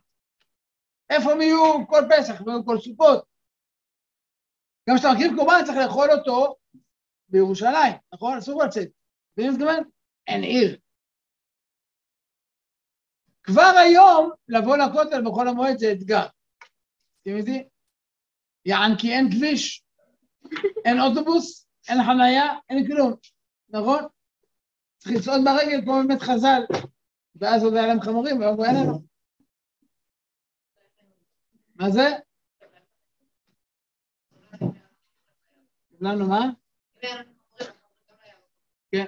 [1.10, 3.26] איפה הם יהיו כל פסח וכל סוכות?
[4.90, 6.56] גם כשאתה מקריב קורבן צריך לאכול אותו
[7.30, 8.38] בירושלים, נכון?
[8.38, 8.88] אסור לצאת.
[9.38, 9.84] מה מתכוון?
[10.28, 10.80] אין עיר.
[13.48, 16.26] כבר היום לבוא לכותל בחול המועד זה אתגר.
[17.22, 17.64] אתם יודעים?
[18.66, 19.84] יען כי אין כביש,
[20.86, 23.14] אין אוטובוס, אין חנייה, אין כלום,
[23.70, 24.04] נכון?
[24.98, 26.62] צריך לצעוד ברגל כמו באמת חז"ל,
[27.36, 29.02] ואז עוד היה להם חמורים, והיום אין לנו.
[31.76, 32.08] מה זה?
[36.02, 36.42] לנו מה?
[38.92, 39.06] כן.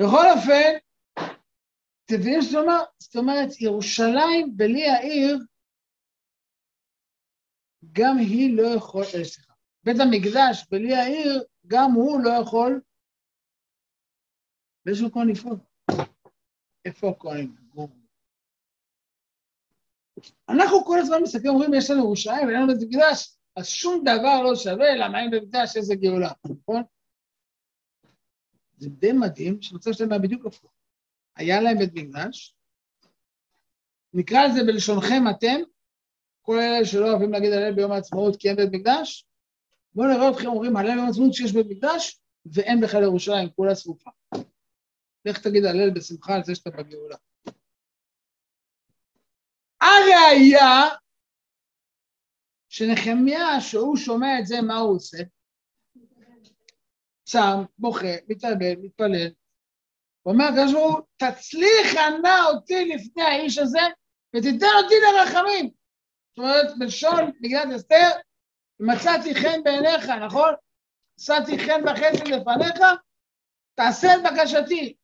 [0.00, 0.85] בכל אופן,
[2.10, 2.88] מבינים זאת אומרת?
[2.98, 5.38] זאת אומרת, ירושלים בלי העיר,
[7.92, 9.52] גם היא לא יכולה, אה, סליחה,
[9.84, 12.80] בית המקדש בלי העיר, גם הוא לא יכול
[14.84, 15.56] באיזשהו מקום לפעול.
[16.84, 17.56] איפה הכהנים?
[20.48, 24.42] אנחנו כל הזמן מסתכלים, אומרים, יש לנו ירושלים ואין לנו בית מקדש, אז שום דבר
[24.42, 26.82] לא שווה, למה אין בית מקדש איזה גאולה, נכון?
[28.76, 30.75] זה די מדהים שהמצב היה בדיוק הפוך.
[31.36, 32.56] היה להם בית מקדש,
[34.12, 35.60] נקרא לזה בלשונכם אתם,
[36.42, 39.26] כל אלה שלא אוהבים להגיד הלל ביום העצמאות כי אין בית מקדש,
[39.94, 44.10] בואו נראה אתכם אומרים הלל ביום העצמאות שיש בית מקדש ואין בכלל ירושלים, כולה שרופה.
[45.24, 47.16] לך תגיד הלל בשמחה על זה שאתה בגאולה.
[49.80, 50.96] הראיה
[52.68, 55.18] שנחמיה, שהוא שומע את זה, מה הוא עושה?
[57.24, 59.30] צם, בוכה, מתאבד, מתפלל.
[60.26, 63.80] הוא אומר הקדוש ברוך הוא, תצליח נא אותי לפני האיש הזה
[64.36, 65.70] ותיתן אותי לרחמים.
[66.28, 68.10] זאת אומרת, בלשון מגילת אסתר,
[68.80, 70.54] מצאתי חן בעיניך, נכון?
[71.14, 72.80] מצאתי חן וחסד לפניך,
[73.74, 74.94] תעשה את בקשתי.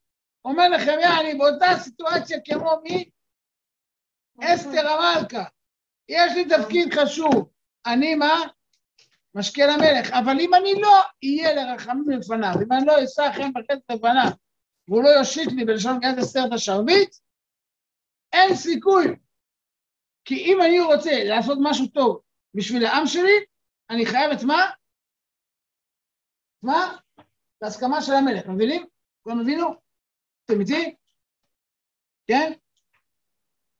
[0.44, 3.10] אומר נחמיה, אני באותה סיטואציה כמו מי?
[4.40, 5.44] אסתר המלכה.
[6.08, 7.50] יש לי תפקיד חשוב.
[7.86, 8.40] אני מה?
[9.34, 10.10] משקה למלך.
[10.10, 14.30] אבל אם אני לא אהיה לרחמים לפניו, אם אני לא אשא חן וחסד לפניו,
[14.92, 17.16] והוא לא יושיט לי בלשון גד אסתר את השרביט,
[18.32, 19.16] אין סיכוי.
[20.24, 22.20] כי אם אני רוצה לעשות משהו טוב
[22.54, 23.44] בשביל העם שלי,
[23.90, 24.70] אני חייב את מה?
[26.62, 26.96] מה?
[27.18, 28.86] את ההסכמה של המלך, מבינים?
[29.22, 29.74] כולם הבינו?
[30.44, 30.94] אתם איתי?
[32.26, 32.52] כן?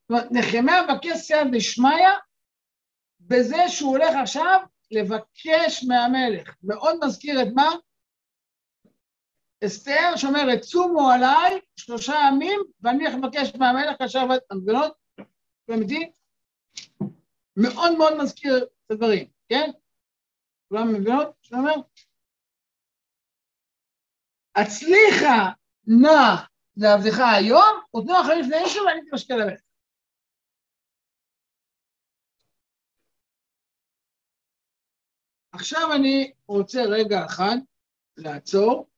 [0.03, 2.09] זאת אומרת, נחמיה מבקש סייעת דשמיא
[3.21, 4.61] בזה שהוא הולך עכשיו
[4.91, 6.57] לבקש מהמלך.
[6.63, 7.71] מאוד מזכיר את מה?
[9.67, 14.97] אסתר שאומרת, צומו עליי שלושה ימים ואני לבקש מהמלך כאשר עבד המגנות,
[15.67, 16.13] כולם איתי?
[17.57, 19.71] מאוד מאוד מזכיר את הדברים, כן?
[20.69, 21.29] כולם מבינות?
[21.43, 21.75] שאתה אומר?
[24.57, 25.51] הצליחה
[25.87, 26.45] נא
[26.77, 29.61] לעבדך היום, ותנו אחרי לפני אישו ואני תמשקה למלך.
[35.53, 37.57] עכשיו אני רוצה רגע אחד
[38.17, 38.92] לעצור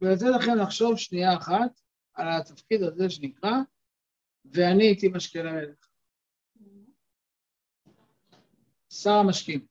[0.00, 1.80] ולתת לכם לחשוב שנייה אחת
[2.14, 3.52] על התפקיד הזה שנקרא
[4.44, 5.88] ואני הייתי משקה למלך.
[8.90, 9.66] שר המשקים.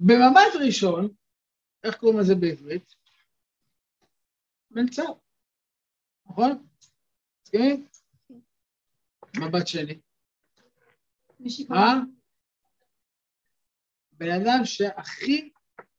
[0.00, 1.08] במבט ראשון,
[1.84, 2.94] איך קוראים לזה בעברית?
[4.70, 5.12] מלצר,
[6.26, 6.66] נכון?
[7.42, 7.86] מסכימים?
[9.36, 10.00] מבט שני.
[11.72, 11.94] אה?
[14.12, 15.53] בן אדם שהכי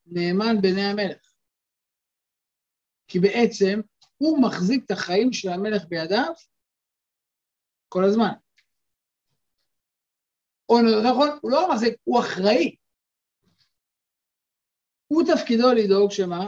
[0.06, 1.34] נאמן בעיני המלך.
[3.08, 3.80] כי בעצם
[4.18, 6.34] הוא מחזיק את החיים של המלך בידיו
[7.90, 8.34] כל הזמן.
[10.70, 12.76] או נכון, הוא לא מחזיק, הוא אחראי.
[15.08, 16.48] הוא תפקידו לדאוג שמה?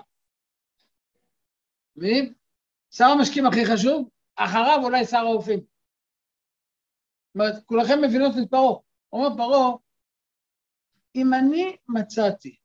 [1.95, 2.33] מבינים?
[2.91, 5.59] שר המשקים הכי חשוב, אחריו אולי שר האופים.
[5.59, 8.79] זאת אומרת, כולכם מבינות את פרעה.
[9.13, 9.71] אומר פרעה,
[11.15, 12.57] אם אני מצאתי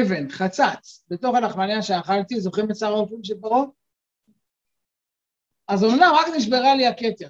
[0.00, 3.64] אבן, חצץ, בתוך הלחמניה שאכלתי, זוכרים את שר האופים של פרעה?
[5.68, 7.28] אז אומנם רק נשברה לי הכתר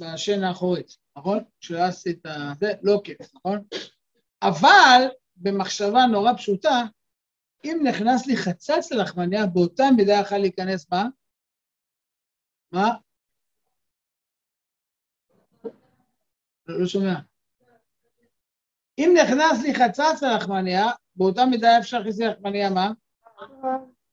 [0.00, 1.44] בשן האחורית, נכון?
[1.60, 3.64] כשעשיתי את זה, לא כיף, נכון?
[4.42, 6.82] אבל במחשבה נורא פשוטה,
[7.64, 11.04] אם נכנס לי חצץ ללחמניה, באותה מידה יכול להיכנס מה?
[12.72, 12.90] מה?
[16.66, 17.14] לא, לא שומע.
[18.98, 20.86] אם נכנס לי חצץ ללחמניה,
[21.16, 22.90] באותה מידה אפשר להכניס לי ללחמניה מה?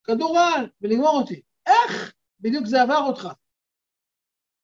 [0.04, 1.42] כדור רעל, ולגמור אותי.
[1.68, 2.14] איך?
[2.40, 3.28] בדיוק זה עבר אותך.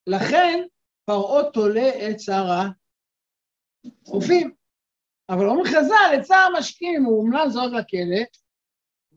[0.08, 0.64] לכן
[1.06, 2.46] פרעה תולה את שר
[4.06, 4.56] החופים.
[5.30, 8.24] אבל אומרים חז"ל, את שר המשקים הוא אומנם זורק לכלא,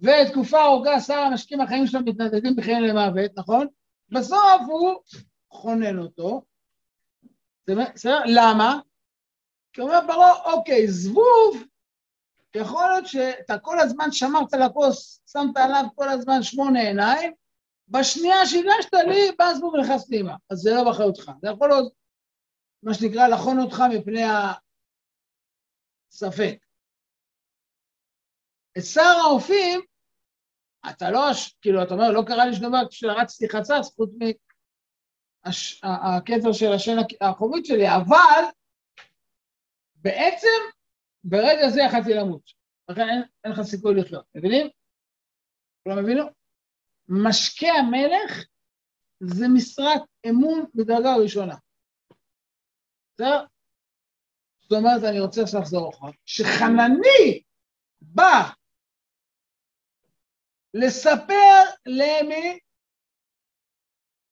[0.02, 3.66] ותקופה ארוכה שר המשקים החיים שלו מתנדדים בחיים למוות, נכון?
[4.08, 4.94] בסוף הוא
[5.50, 6.42] חונן אותו.
[8.26, 8.80] למה?
[9.72, 11.64] כי אומר פרעה, אוקיי, זבוב,
[12.58, 17.32] יכול להיות שאתה כל הזמן שמרת על הכוס, שמת עליו כל הזמן שמונה עיניים,
[17.88, 20.36] בשנייה שהגשת לי, בא זבוב ונכנס פנימה.
[20.50, 21.30] אז זה לא באחריותך.
[21.42, 21.92] זה יכול להיות,
[22.82, 24.22] מה שנקרא, לחון אותך מפני
[26.12, 26.58] הספק.
[28.78, 29.80] את שר האופים,
[30.90, 31.20] אתה לא,
[31.60, 34.10] כאילו, אתה אומר, לא קרה לי שום דבר כשרצתי חצץ, חוץ
[35.44, 38.42] מהקטע של השן האחורית שלי, אבל
[39.94, 40.77] בעצם
[41.24, 42.42] ברגע זה יכלתי למות.
[42.88, 44.68] לכן אין, אין לך סיכוי לחיות, מבינים?
[45.84, 46.24] כולם הבינו?
[47.08, 48.44] משקה המלך
[49.20, 51.54] זה משרת אמון בדרגה ראשונה.
[53.14, 53.44] בסדר?
[54.58, 57.42] זאת אומרת, אני רוצה עכשיו לחזור אחר, שחנני
[58.00, 58.50] בא
[60.74, 62.58] לספר למי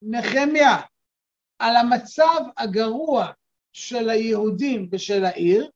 [0.02, 0.76] נחמיה
[1.58, 3.32] על המצב הגרוע
[3.72, 5.70] של היהודים ושל העיר,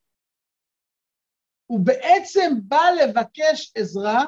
[1.71, 4.25] הוא בעצם בא לבקש עזרה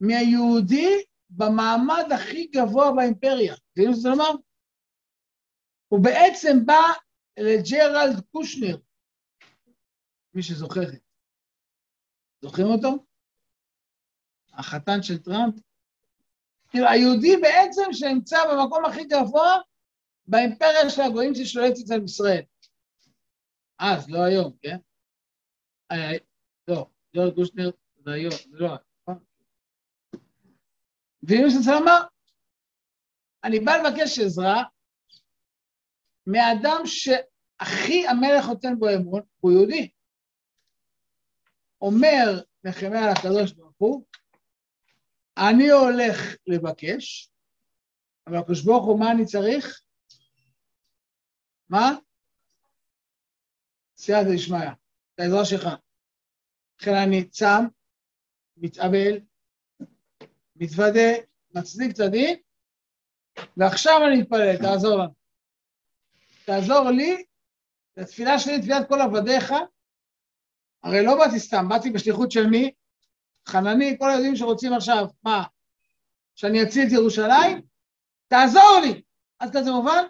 [0.00, 3.54] מהיהודי במעמד הכי גבוה באימפריה.
[3.72, 4.30] מבינים מה זה אומר?
[5.88, 6.82] הוא בעצם בא
[7.38, 8.76] לג'רלד קושנר,
[10.34, 10.80] מי שזוכר.
[12.42, 13.04] זוכרים אותו?
[14.52, 15.54] החתן של טראמפ?
[16.68, 19.56] כאילו, היהודי בעצם שנמצא במקום הכי גבוה
[20.26, 22.42] באימפריה של הגויים ששולטת על ישראל.
[23.78, 24.76] אז, לא היום, כן?
[25.92, 26.12] אה,
[26.68, 27.70] לא, ג'ורג' קושנר
[28.04, 28.74] זה היום, זה לא...
[29.02, 29.24] נכון?
[31.22, 32.00] ואם שזה אמר,
[33.44, 34.62] אני בא לבקש עזרה
[36.26, 39.90] מאדם שהכי המלך נותן בו אמון, הוא יהודי.
[41.80, 44.04] אומר נחמיה לקדוש ברוך הוא,
[45.36, 47.30] אני הולך לבקש,
[48.26, 49.82] אבל הקדוש ברוך הוא, מה אני צריך?
[51.68, 51.90] מה?
[53.96, 54.70] סייעתא דשמיא,
[55.14, 55.68] את העזרה שלך.
[56.80, 57.64] לכן אני צם,
[58.56, 59.20] מתאבל,
[60.56, 61.10] מתוודה,
[61.54, 62.36] מצדיק את הדין,
[63.56, 65.14] ועכשיו אני מתפלל, תעזור לנו.
[66.44, 67.24] תעזור לי,
[67.96, 69.54] לתפילה שלי, תפילת כל עבדיך,
[70.82, 72.70] הרי לא באתי סתם, באתי בשליחות של מי?
[73.48, 75.44] חנני, כל היהודים שרוצים עכשיו, מה?
[76.34, 77.62] שאני אציל את ירושלים?
[78.28, 79.02] תעזור לי!
[79.38, 80.04] עד כזה מובן?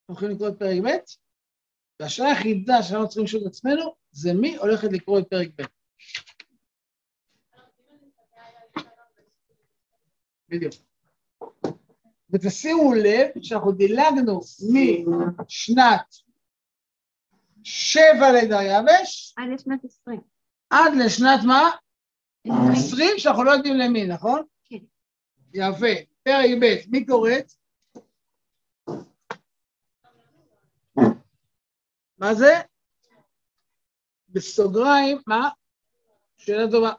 [0.00, 0.98] אנחנו יכולים לקרוא את פרק ב',
[2.00, 5.62] והשאלה היחידה שאנחנו צריכים לשאול את עצמנו, זה מי הולכת לקרוא את פרק ב'.
[10.48, 10.74] בדיוק.
[12.30, 14.40] ותשימו לב שאנחנו דילגנו
[15.38, 16.14] משנת
[17.64, 20.20] שבע לדריווש עד לשנת עשרים.
[20.70, 21.70] עד לשנת מה?
[22.72, 23.18] עשרים.
[23.18, 24.42] שאנחנו לא יודעים למי, נכון?
[24.64, 24.76] כן.
[25.54, 25.86] יפה.
[26.22, 27.52] פרק ב', מי קוראת?
[32.20, 32.52] מה זה?
[34.28, 35.48] בסוגריים, מה?
[36.38, 36.92] שאלה טובה.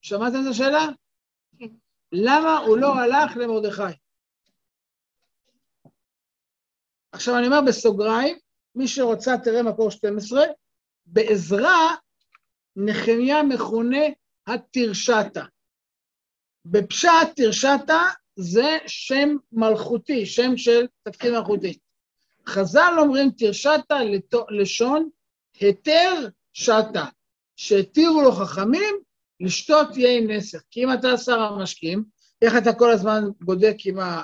[0.00, 0.86] שמעתם את השאלה?
[1.58, 1.66] כן.
[2.12, 3.98] למה הוא לא הלך למרדכי?
[7.12, 8.38] עכשיו אני אומר בסוגריים,
[8.74, 10.42] מי שרוצה תראה מקור 12,
[11.06, 11.94] בעזרה
[12.76, 14.06] נחמיה מכונה
[14.46, 15.44] התרשתה.
[16.64, 18.02] בפשט תרשתה
[18.36, 21.78] זה שם מלכותי, שם של תפקיד מלכותי.
[22.46, 23.96] חז"ל אומרים תרשתה
[24.50, 25.08] לשון
[25.60, 27.04] היתר שתה,
[27.56, 28.94] שהתירו לו חכמים
[29.40, 30.62] לשתות יין נסך.
[30.70, 32.04] כי אם אתה שר המשקים,
[32.42, 34.22] איך אתה כל הזמן בודק אם ה...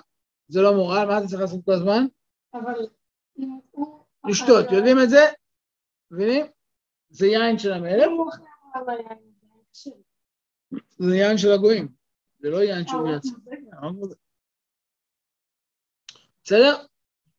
[0.49, 2.07] זה לא מורל, מה אתה צריך לעשות כל הזמן?
[2.55, 2.87] אבל.
[4.29, 5.21] לשתות, יודעים את זה?
[6.11, 6.47] מבינים?
[7.11, 8.09] זה יין של המלך,
[10.99, 11.89] זה יין של הגויים,
[12.39, 13.29] זה לא יין שהוא אה, יצא.
[14.09, 14.14] זה-
[16.45, 16.77] בסדר?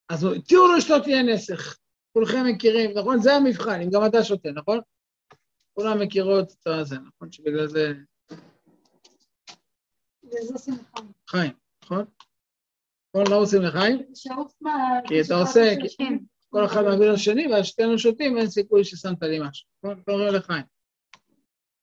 [0.09, 1.77] אז הוא- התירו לו לשתות יין נסך.
[2.13, 3.21] כולכם מכירים, נכון?
[3.21, 4.79] זה המבחן, אם גם אתה שותה, נכון?
[5.73, 7.31] כולם מכירות את זה, נכון?
[7.31, 7.93] שבגלל זה.
[11.29, 11.51] חיים,
[11.83, 12.05] נכון?
[13.15, 13.27] נכון?
[13.31, 14.13] לא עושים לחיים?
[15.07, 15.75] כי אתה עושה-.
[16.49, 19.67] כל אחד מביא לשני, ואז שתינו שותים, אין סיכוי ששמת לי משהו.
[19.83, 19.99] נכון?
[20.03, 20.63] אתה אומר לחיים.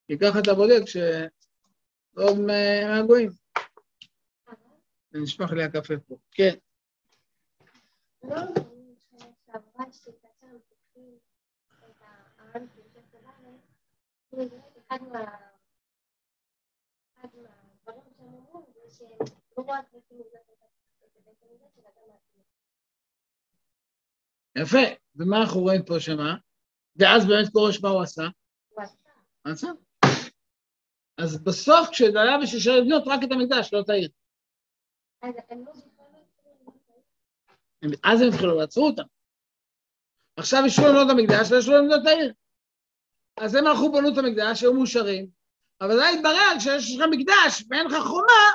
[0.06, 3.30] כי ככה אתה בודק שעוד מה- מהגויים.
[5.12, 6.16] נשפך לי הקפה פה.
[6.30, 6.54] כן.
[8.30, 11.18] לא אומרים שנה שעברה שכאשר הם תוקפים
[11.68, 12.02] את
[12.38, 13.60] העם שיושב בארץ,
[14.86, 15.24] אחד מה...
[17.14, 19.18] אחד מהדברים שהם אמרו זה שהם
[19.58, 20.42] לא רק רוצים לבנות
[21.78, 22.42] את לעצמם.
[24.56, 24.96] יפה.
[25.16, 26.34] ומה אנחנו רואים פה שמה?
[26.96, 28.22] ואז באמת קורש מה הוא עשה?
[28.68, 29.10] הוא עשה.
[29.44, 29.68] עשה?
[31.18, 34.10] אז בסוף כשדליה ושישה לבנות רק את המקדש, לא את העיר.
[35.22, 37.02] אז הם לא בכלל לא התחילו לבנות את העיר.
[37.75, 39.02] הם- אז הם התחילו, ועצרו אותם.
[40.36, 42.32] עכשיו לבנות את המקדש לבנות את העיר.
[43.36, 45.26] אז הם הלכו בנו את המקדש, היו מאושרים,
[45.80, 48.46] אבל זה התברר כשיש לך מקדש ואין לך חומה,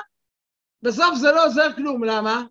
[0.82, 2.42] בסוף זה לא עוזר כלום, למה?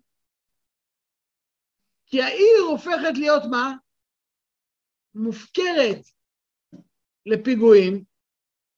[2.06, 3.74] כי העיר הופכת להיות מה?
[5.14, 6.06] מופקרת
[7.26, 8.04] לפיגועים,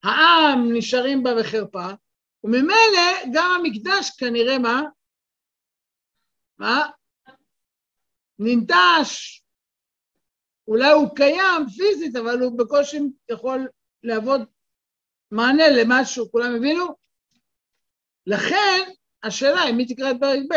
[0.02, 1.86] העם נשארים בה בחרפה,
[2.44, 4.82] וממילא גם המקדש כנראה מה?
[6.58, 6.90] מה?
[8.38, 9.42] ננטש.
[10.68, 12.98] אולי הוא קיים פיזית, אבל הוא בקושי
[13.30, 13.68] יכול
[14.02, 14.40] להוות
[15.30, 16.84] מענה למשהו, כולם הבינו?
[18.26, 18.90] לכן,
[19.22, 20.54] השאלה היא מי תקרא את פרק ב'?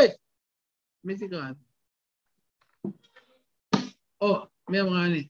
[1.03, 1.63] מי תקרא את זה?
[4.21, 4.36] או,
[4.69, 5.28] מי אמרה אני?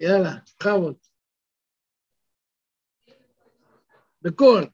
[0.00, 0.96] יאללה, בכבוד.
[4.22, 4.70] בקול.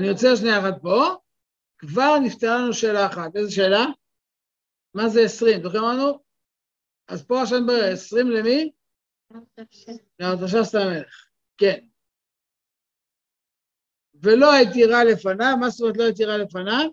[0.00, 1.16] אני עוצר שנייה אחת פה,
[1.78, 3.36] כבר נפתרה לנו שאלה אחת.
[3.36, 3.84] איזה שאלה?
[4.94, 5.62] מה זה עשרים?
[5.62, 6.24] זוכרים לנו?
[7.08, 8.72] אז פה עכשיו נדבר, עשרים למי?
[10.18, 11.28] לארתשסתא המלך.
[11.58, 11.78] כן.
[14.22, 16.90] ולא התירה לפניו, מה זאת אומרת לא התירה לפניו?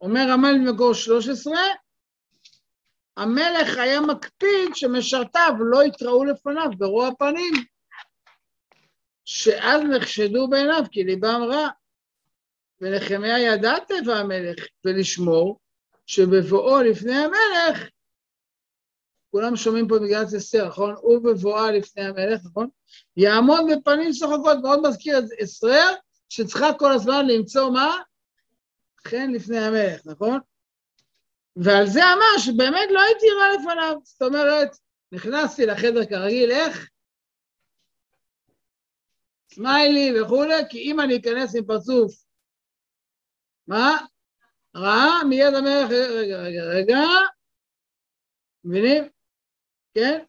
[0.00, 1.54] אומר רמל במקור 13,
[3.16, 7.52] המלך היה מקפיד שמשרתיו לא יתראו לפניו ברוע פנים,
[9.24, 11.68] שאז נחשדו בעיניו כי ליבם רע.
[12.80, 15.58] ונחמיה ידע טבע המלך ולשמור
[16.06, 17.88] שבבואו לפני המלך,
[19.30, 20.94] כולם שומעים פה מגילת אסתר, נכון?
[21.00, 22.68] הוא בבואה לפני המלך, נכון?
[23.16, 25.88] יעמוד בפנים שוחקות, מאוד מזכיר את אסתר,
[26.28, 27.98] שצריכה כל הזמן למצוא מה?
[29.08, 30.38] חן לפני המלך, נכון?
[31.56, 33.96] ועל זה אמר שבאמת לא הייתי רע לפניו.
[34.04, 34.76] זאת אומרת,
[35.12, 36.88] נכנסתי לחדר כרגיל, איך?
[39.54, 42.24] סמיילי וכולי, כי אם אני אכנס עם פרצוף,
[43.66, 43.96] מה?
[44.76, 46.96] רעה, מיד המלך, רגע, רגע, רגע,
[48.64, 49.04] מבינים?
[49.94, 50.24] כן?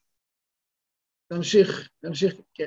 [1.28, 2.66] תמשיך, תמשיך, כן.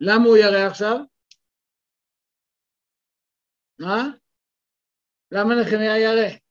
[0.00, 0.96] למה הוא ירא עכשיו?
[3.78, 4.02] מה?
[5.32, 6.41] למה נחמיה ירא?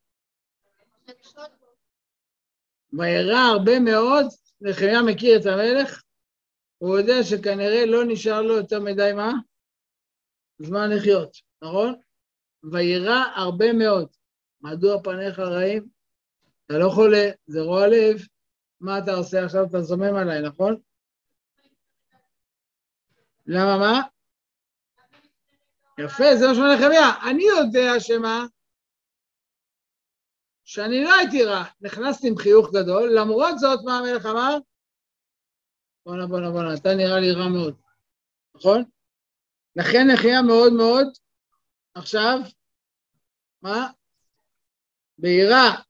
[2.93, 4.25] וירא הרבה מאוד,
[4.61, 6.01] נחמיה מכיר את המלך,
[6.77, 9.31] הוא יודע שכנראה לא נשאר לו יותר מדי מה?
[10.59, 11.93] זמן לחיות, נכון?
[12.71, 14.07] וירא הרבה מאוד.
[14.61, 15.87] מדוע פניך רעים?
[16.65, 18.21] אתה לא חולה, זה רוע לב,
[18.81, 19.65] מה אתה עושה עכשיו?
[19.69, 20.75] אתה זומם עליי, נכון?
[23.47, 24.01] למה מה?
[25.99, 27.29] יפה, זה מה שאומר נחמיה.
[27.29, 28.45] אני יודע שמה?
[30.71, 34.57] שאני לא הייתי רע, נכנסתי עם חיוך גדול, למרות זאת, מה המלך אמר?
[36.05, 37.75] בואנה, בואנה, בואנה, אתה נראה לי רע מאוד,
[38.55, 38.83] נכון?
[39.75, 41.07] לכן נחיה מאוד מאוד,
[41.93, 42.39] עכשיו,
[43.61, 43.87] מה?
[45.17, 45.81] בהירה.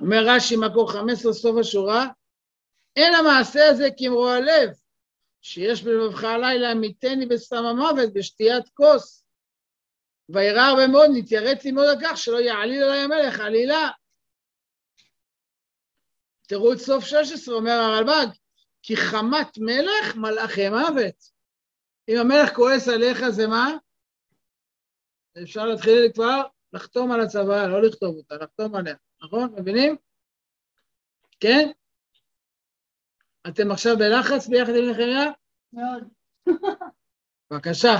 [0.00, 2.06] אומר רש"י, מקור 15, סוף השורה,
[2.96, 4.70] אין המעשה הזה כמרוע לב,
[5.40, 9.21] שיש בלבבך הלילה, מיתני בסתם המוות, בשתיית כוס.
[10.32, 13.90] וירא הרבה מאוד, נתיירץ לי מאוד על כך שלא יעליל עליי המלך עלילה.
[16.46, 18.26] את סוף 16, אומר הרלב"ג,
[18.82, 21.32] כי חמת מלך מלאכי מוות.
[22.08, 23.76] אם המלך כועס עליך זה מה?
[25.42, 29.54] אפשר להתחיל כבר לחתום על הצוואה, לא לכתוב אותה, לחתום עליה, נכון?
[29.58, 29.96] מבינים?
[31.40, 31.70] כן?
[33.48, 35.30] אתם עכשיו בלחץ ביחד עם נחמיה?
[35.72, 36.04] מאוד.
[37.50, 37.96] בבקשה.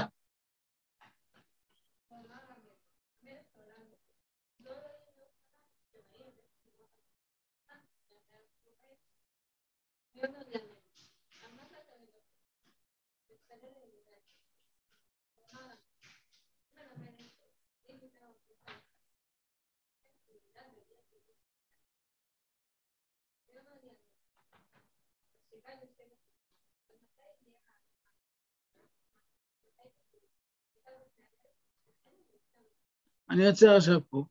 [33.31, 34.25] אני יוצא עכשיו פה.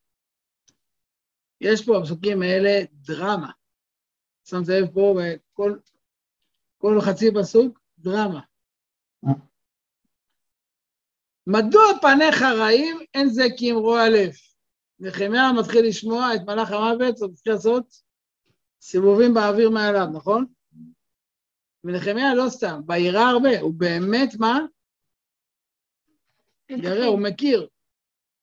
[1.61, 3.51] יש פה בפסוקים האלה דרמה.
[4.43, 5.77] שמת לב פה, בכל
[6.77, 8.41] כל חצי פסוק, דרמה.
[11.47, 14.31] מדוע פניך רעים, אין זה כי אם רוע לב.
[14.99, 18.01] נחמיה מתחיל לשמוע את מלאך המוות, הוא מתחיל לעשות
[18.81, 20.45] סיבובים באוויר מעליו, נכון?
[21.83, 24.59] ונחמיה לא סתם, וירא הרבה, הוא באמת מה?
[26.69, 27.67] ירא, הוא מכיר,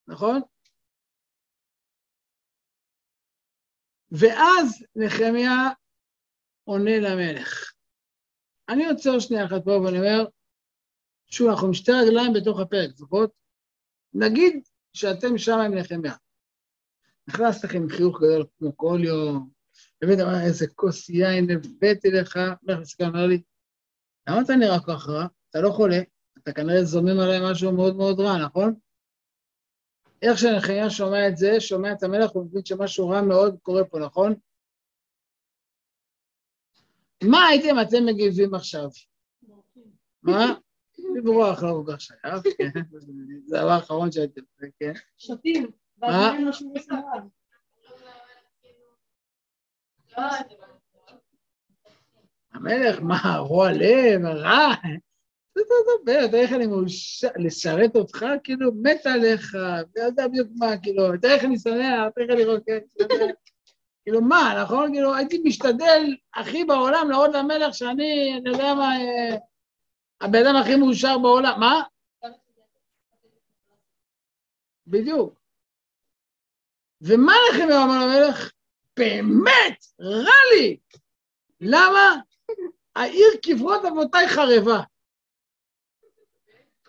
[0.09, 0.41] נכון?
[4.11, 5.69] ואז נחמיה
[6.63, 7.73] עונה למלך.
[8.69, 10.25] אני עוצר שנייה אחת פה ואני אומר,
[11.31, 13.31] שוב, אנחנו עם שתי רגליים בתוך הפרק, זוכרות?
[14.13, 16.13] נגיד שאתם שם עם נחמיה.
[17.27, 19.49] נכנס לכם חיוך גדול כמו כל יום,
[20.01, 23.41] באמת אמר, איזה כוס יין הבאתי לך, מלך מסתכל אמר לי,
[24.29, 25.25] למה אתה נראה כל כך רע?
[25.49, 25.99] אתה לא חולה,
[26.37, 28.79] אתה כנראה זומם עליי משהו מאוד מאוד רע, נכון?
[30.21, 33.99] איך שנחמיה שומע את זה, שומע את המלך, הוא מבין שמשהו רע מאוד קורה פה,
[33.99, 34.35] נכון?
[37.23, 38.89] מה הייתם אתם מגיבים עכשיו?
[40.23, 40.53] מה?
[41.15, 42.23] לברוח לא כל כך שייך,
[42.57, 42.79] כן,
[43.45, 44.41] זה הדבר האחרון שהייתם,
[44.79, 44.93] כן.
[45.17, 45.71] שותים.
[46.01, 47.05] ואז אין לו שום מסמך.
[52.53, 54.73] המלך, מה, רוע לב, רע?
[55.51, 59.57] אתה מדבר, אתה איך אני מאושר, לשרת אותך, כאילו, מת עליך,
[59.95, 62.79] יודע בדיוק מה, כאילו, אתה איך אני שמח, אתה איך אני רוקד,
[64.03, 64.93] כאילו, מה, נכון?
[64.93, 69.37] כאילו, הייתי משתדל הכי בעולם להראות למלך שאני, אני יודע מה, אה,
[70.21, 71.59] הבן אדם הכי מאושר בעולם.
[71.59, 71.81] מה?
[74.87, 75.39] בדיוק.
[77.01, 78.51] ומה לכם אמר למלך?
[78.97, 80.77] באמת, רע לי.
[81.61, 82.15] למה?
[82.95, 84.81] העיר קברות אבותיי חרבה.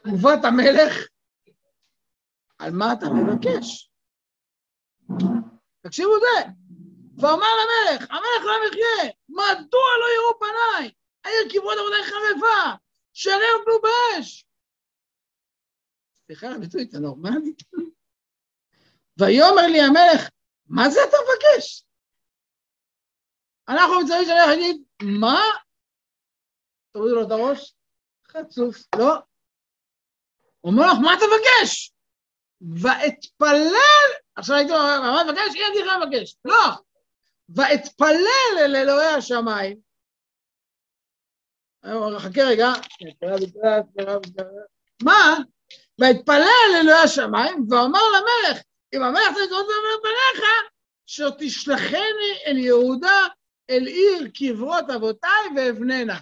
[0.05, 1.07] תגובת המלך,
[2.59, 3.91] על מה אתה מבקש?
[5.81, 6.51] תקשיבו זה.
[7.17, 10.93] ואמר למלך, המלך לא יחיה, מדוע לא יראו פניי?
[11.25, 12.77] העיר קברות אבותיי חרבה,
[13.13, 14.45] שעריה הופלו באש.
[16.27, 17.55] סליחה הביטוי, אתה נורמלי?
[19.19, 20.29] ויאמר לי המלך,
[20.67, 21.85] מה זה אתה מבקש?
[23.69, 24.83] אנחנו מצווים שהמלך יגיד,
[25.21, 25.41] מה?
[26.93, 27.75] תורידו לו את הראש,
[28.27, 29.30] חצוף, לא.
[30.65, 31.93] אומר לך, מה אתה מבקש?
[32.83, 35.57] ואתפלל, עכשיו הייתי אומר, מה מבקש?
[35.57, 36.37] הנה אני לך מבקש.
[36.45, 36.65] לא.
[37.49, 39.81] ואתפלל אל אלוהי השמיים.
[42.19, 42.69] חכה רגע.
[45.03, 45.39] מה?
[45.99, 48.63] ואתפלל אל אלוהי השמיים, ואומר למלך,
[48.95, 50.45] אם המלך צריך לראות בפניך,
[51.07, 53.27] שתשלחני אל יהודה,
[53.71, 56.21] אל עיר קברות אבותיי ואבננה.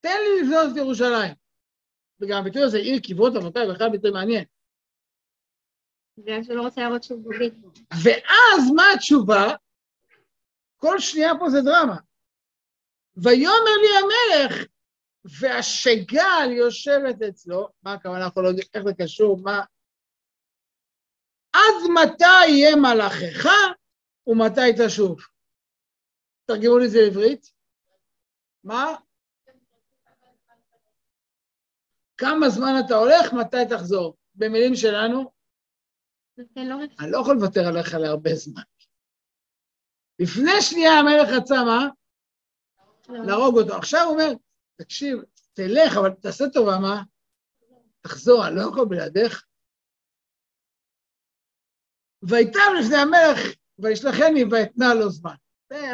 [0.00, 1.43] תן לי לבנות את ירושלים.
[2.24, 4.44] וגם הביטוי הזה, עיר קברות אבותיי, בכלל ביטוי מעניין.
[6.18, 7.68] בגלל שהוא לא רוצה להראות שהוא בוגית בו.
[8.04, 9.54] ואז מה התשובה?
[10.76, 11.96] כל שנייה פה זה דרמה.
[13.16, 14.66] ויאמר לי המלך,
[15.40, 19.64] והשגל יושבת אצלו, מה הכוונה, אנחנו לא יודעים איך זה קשור, מה...
[21.52, 23.48] עד מתי יהיה מלאכך
[24.26, 25.18] ומתי תשוב?
[26.46, 27.46] תרגמו לי את זה לעברית.
[28.64, 28.94] מה?
[32.16, 34.16] כמה זמן אתה הולך, מתי תחזור?
[34.34, 35.32] במילים שלנו,
[36.68, 36.96] לו רצון.
[37.00, 38.62] אני לא יכול לוותר עליך להרבה זמן.
[40.18, 41.88] לפני שנייה המלך רצה מה?
[43.08, 43.74] להרוג אותו.
[43.74, 44.32] עכשיו הוא אומר,
[44.76, 45.18] תקשיב,
[45.52, 47.02] תלך, אבל תעשה טובה, מה?
[48.00, 49.44] תחזור, אני לא יכול בלעדיך.
[52.22, 55.34] ויטב לפני המלך, וישלחני ואתנה לו זמן.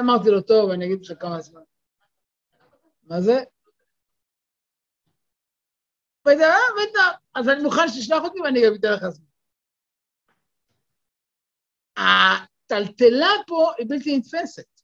[0.01, 1.61] אמרתי לו, טוב, אני אגיד לך כמה זמן.
[3.03, 3.45] מה זה?
[6.31, 7.03] וידע, וידע,
[7.35, 9.25] אז אני מוכן שתשלח אותי ואני גם אתן לך זמן.
[11.97, 14.81] הטלטלה פה היא בלתי נתפסת.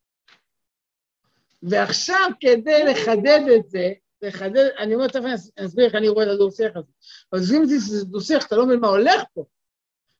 [1.62, 3.92] ועכשיו כדי לחדד את זה,
[4.22, 5.20] לחדד, אני אומר, תכף
[5.56, 6.92] אני אסביר איך אני רואה את הדו-שיח הזה.
[7.28, 9.44] עוזבים אותי שזה דו-שיח, אתה לא מבין מה הולך פה.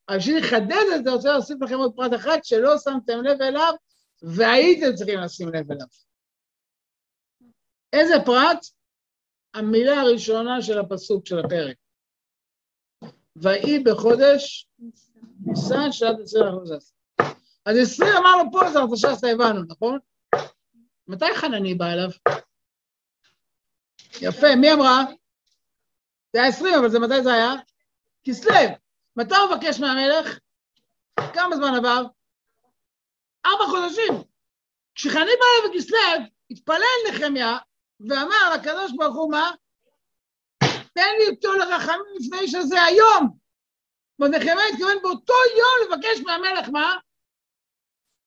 [0.09, 3.43] אבל בשביל לחדד את זה, אני רוצה להוסיף לכם עוד פרט אחד שלא שמתם לב
[3.43, 3.75] אליו,
[4.23, 5.87] והייתם צריכים לשים לב אליו.
[7.93, 8.67] איזה פרט?
[9.57, 11.77] המילה הראשונה של הפסוק של הפרק.
[13.37, 14.69] ויהי בחודש
[15.47, 16.93] ניסן שנת עשרים אחוז.
[17.65, 19.99] אז עשרים אמרנו פה זה הרתש"ס הבנו, נכון?
[21.09, 22.09] מתי חנני בא אליו?
[24.21, 25.05] יפה, מי אמרה?
[26.33, 27.53] זה היה עשרים, אבל זה מתי זה היה?
[28.25, 28.55] כסלו.
[29.17, 30.39] מתי הוא מבקש מהמלך?
[31.35, 32.03] כמה זמן עבר?
[33.47, 34.23] ארבע חודשים.
[34.95, 35.99] כשחני בא אליו בכסלו,
[36.51, 37.59] התפלל נחמיה,
[38.01, 39.51] ואמר הקדוש ברוך הוא מה?
[40.95, 43.39] תן לי אותו לרחמים לפני שזה היום.
[44.19, 46.97] זאת נחמיה התכוון באותו יום לבקש מהמלך מה?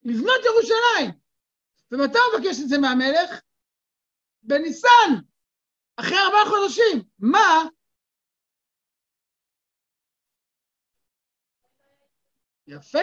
[0.04, 1.20] לבנות ירושלים.
[1.92, 3.42] ומתי הוא מבקש את זה מהמלך?
[4.44, 5.10] בניסן,
[5.98, 7.04] אחרי ארבעה חודשים.
[7.20, 7.64] מה?
[12.68, 13.00] יפה.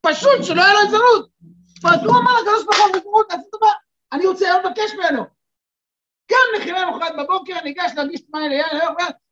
[0.00, 1.30] פשוט שלא היה לו הזדמנות.
[1.80, 3.22] זאת הוא אמר לקדוש ברוך הוא,
[4.12, 5.41] אני רוצה היום לבקש ממנו.
[6.32, 8.66] גם נחמיה מחרת בבוקר, ניגש להגיש מים ליין,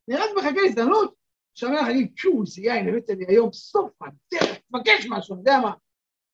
[0.08, 1.14] אני רק מחכה להזדמנות,
[1.54, 5.72] שהמלך יגיד, צ'ו, זה יין, הבאת לי היום סוף הדרך, תבקש משהו, אני יודע מה.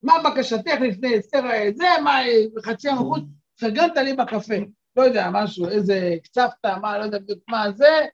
[0.02, 1.42] מה בקשתך לפני אסתר
[1.74, 2.20] זה, מה
[2.64, 3.22] חצי המחוץ,
[3.60, 4.54] פרגנת לי בקפה,
[4.96, 8.06] לא יודע, משהו, איזה, קצבת, מה, לא יודע מה זה,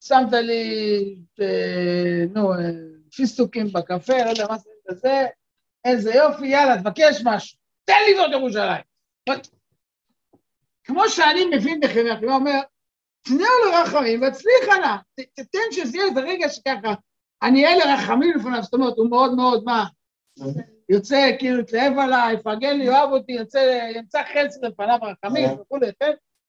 [0.00, 2.58] שמת לי, אה, נו, אה,
[3.16, 4.56] פיסטוקים בקפה, לא יודע מה
[4.90, 5.26] זה,
[5.84, 8.82] איזה יופי, יאללה, תבקש משהו, תן לי זאת ירושלים.
[10.84, 12.60] כמו שאני מבין בחמך, הוא אומר,
[13.24, 14.96] תנאו לרחמים והצליחה לה,
[15.34, 16.94] תתן שזה יהיה איזה רגע שככה,
[17.42, 19.84] אני אהיה לרחמים לפניו, זאת אומרת, הוא מאוד מאוד, מה,
[20.88, 25.90] יוצא, כאילו, יתלהב עליי, יפרגן לי, יאהב אותי, יוצא, ימצא חסד לפניו רחמים וכולי,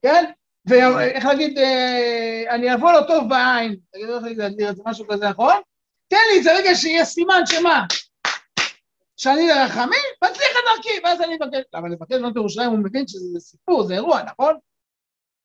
[0.05, 0.23] כן?
[0.65, 5.55] ואיך להגיד, אה, אני אבוא לו טוב בעין, תגיד, איך את זה, משהו כזה, נכון?
[6.07, 7.85] תן לי איזה רגע שיהיה סימן שמה?
[9.17, 11.63] שאני לרחמים, מצליח את דרכי, ואז אני מבקש.
[11.73, 14.57] למה לבקש לבנות ירושלים, הוא מבין שזה סיפור, זה אירוע, נכון?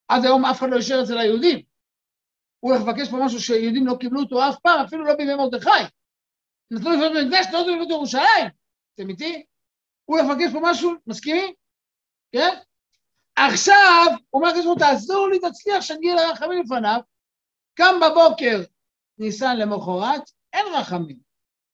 [0.08, 1.62] עד היום אף אחד לא אישר אצל היהודים.
[2.60, 5.70] הוא הולך לבקש פה משהו שיהודים לא קיבלו אותו אף פעם, אפילו לא בימי מרדכי.
[6.70, 8.48] נתנו לבנות במקדש, נתנו לבנות ירושלים.
[8.94, 9.44] אתם איתי?
[10.04, 11.54] הוא יפגש פה משהו, מסכימים?
[12.32, 12.58] כן?
[13.36, 17.00] עכשיו, הוא אומר לקדוש תעזור לי, תצליח שאני אהיה לרחמים לפניו.
[17.74, 18.60] קם בבוקר,
[19.18, 21.16] ניסן למחרת, אין רחמים.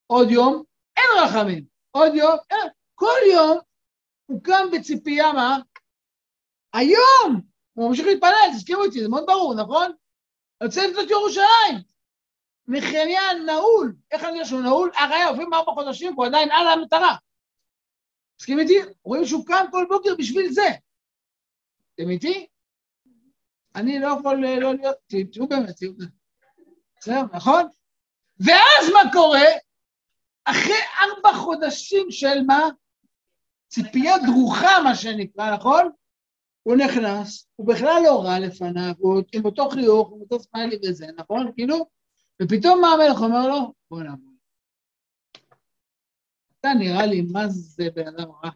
[0.07, 0.62] עוד יום,
[0.97, 1.74] אין רחמים.
[1.97, 2.68] עוד יום, אין.
[2.95, 3.59] כל יום
[4.26, 5.59] הוא קם בציפייה, מה?
[6.72, 7.40] היום!
[7.72, 9.92] הוא ממשיך להתפלל, תזכירו אותי, זה מאוד ברור, נכון?
[10.62, 11.82] יוצא לבנות ירושלים.
[12.68, 13.97] נחמיה נעול.
[14.11, 14.90] איך אני יודע שהוא נעול?
[14.97, 17.16] הרי עוברים ארבע חודשים, הוא עדיין על המטרה.
[18.40, 18.74] מסכים איתי?
[19.05, 20.68] רואים שהוא קם כל בוקר בשביל זה.
[21.95, 22.47] אתם איתי?
[23.74, 26.11] אני לא יכול אה, לא להיות, תהיו באמת, באמת.
[27.01, 27.62] בסדר, נכון?
[28.40, 29.64] ואז מה קורה?
[30.45, 32.61] אחרי ארבע חודשים של מה?
[33.68, 35.90] ציפייה דרוכה, מה שנקרא, נכון?
[36.62, 41.07] הוא נכנס, הוא בכלל לא רע לפניו, הוא עם אותו חיוך, עם אותו סמיילי וזה,
[41.16, 41.53] נכון?
[41.55, 41.86] כאילו,
[42.42, 43.72] ופתאום מה המלך אומר לו?
[43.90, 44.34] בוא נעבור.
[46.61, 48.51] אתה נראה לי, מה זה בן אדם רע?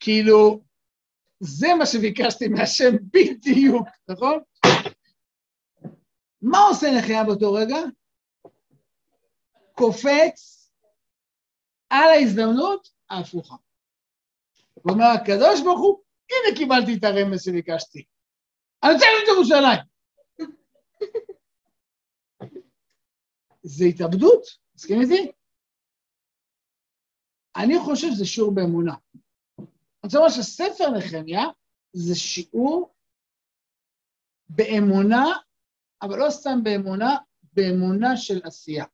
[0.00, 0.60] כאילו,
[1.40, 4.38] זה מה שביקשתי מהשם בדיוק, נכון?
[6.42, 7.76] מה עושה נחיה באותו רגע?
[9.82, 10.70] קופץ
[11.90, 13.56] על ההזדמנות ההפוכה.
[14.74, 18.04] הוא אומר, הקדוש ברוך הוא, הנה קיבלתי את הרמז שביקשתי.
[18.82, 19.80] אני רוצה ללכת לירושלים.
[23.62, 24.42] זה התאבדות,
[24.74, 25.32] מסכים איתי?
[27.56, 28.94] אני חושב שזה שיעור באמונה.
[29.58, 29.66] אני
[30.04, 31.42] רוצה לומר שספר נחמיה
[31.92, 32.94] זה שיעור
[34.48, 35.24] באמונה,
[36.02, 37.16] אבל לא סתם באמונה,
[37.52, 38.84] באמונה של עשייה.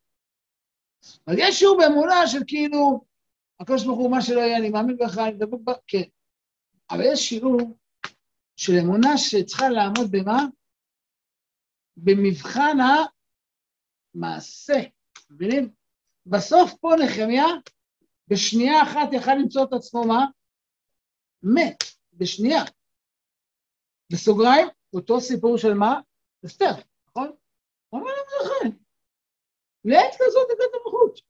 [1.26, 3.04] אז יש שיעור באמונה של כאילו,
[3.60, 5.70] הקדוש ברוך הוא, מה שלא יהיה, אני מאמין בך, אני דבוק ב...
[5.86, 6.02] כן.
[6.90, 7.78] אבל יש שיעור
[8.56, 10.46] של אמונה שצריכה לעמוד במה?
[11.96, 12.76] במבחן
[14.14, 14.80] המעשה,
[15.30, 15.72] מבינים?
[16.26, 17.46] בסוף פה נחמיה,
[18.28, 20.26] בשנייה אחת יכל למצוא את עצמו מה?
[21.42, 22.62] מת, בשנייה.
[24.12, 26.00] בסוגריים, אותו סיפור של מה?
[26.46, 26.72] אסתר,
[27.08, 27.28] נכון?
[27.88, 28.87] הוא אומר להם לכן.
[29.88, 31.20] לעת כזאת הגעת בחוץ.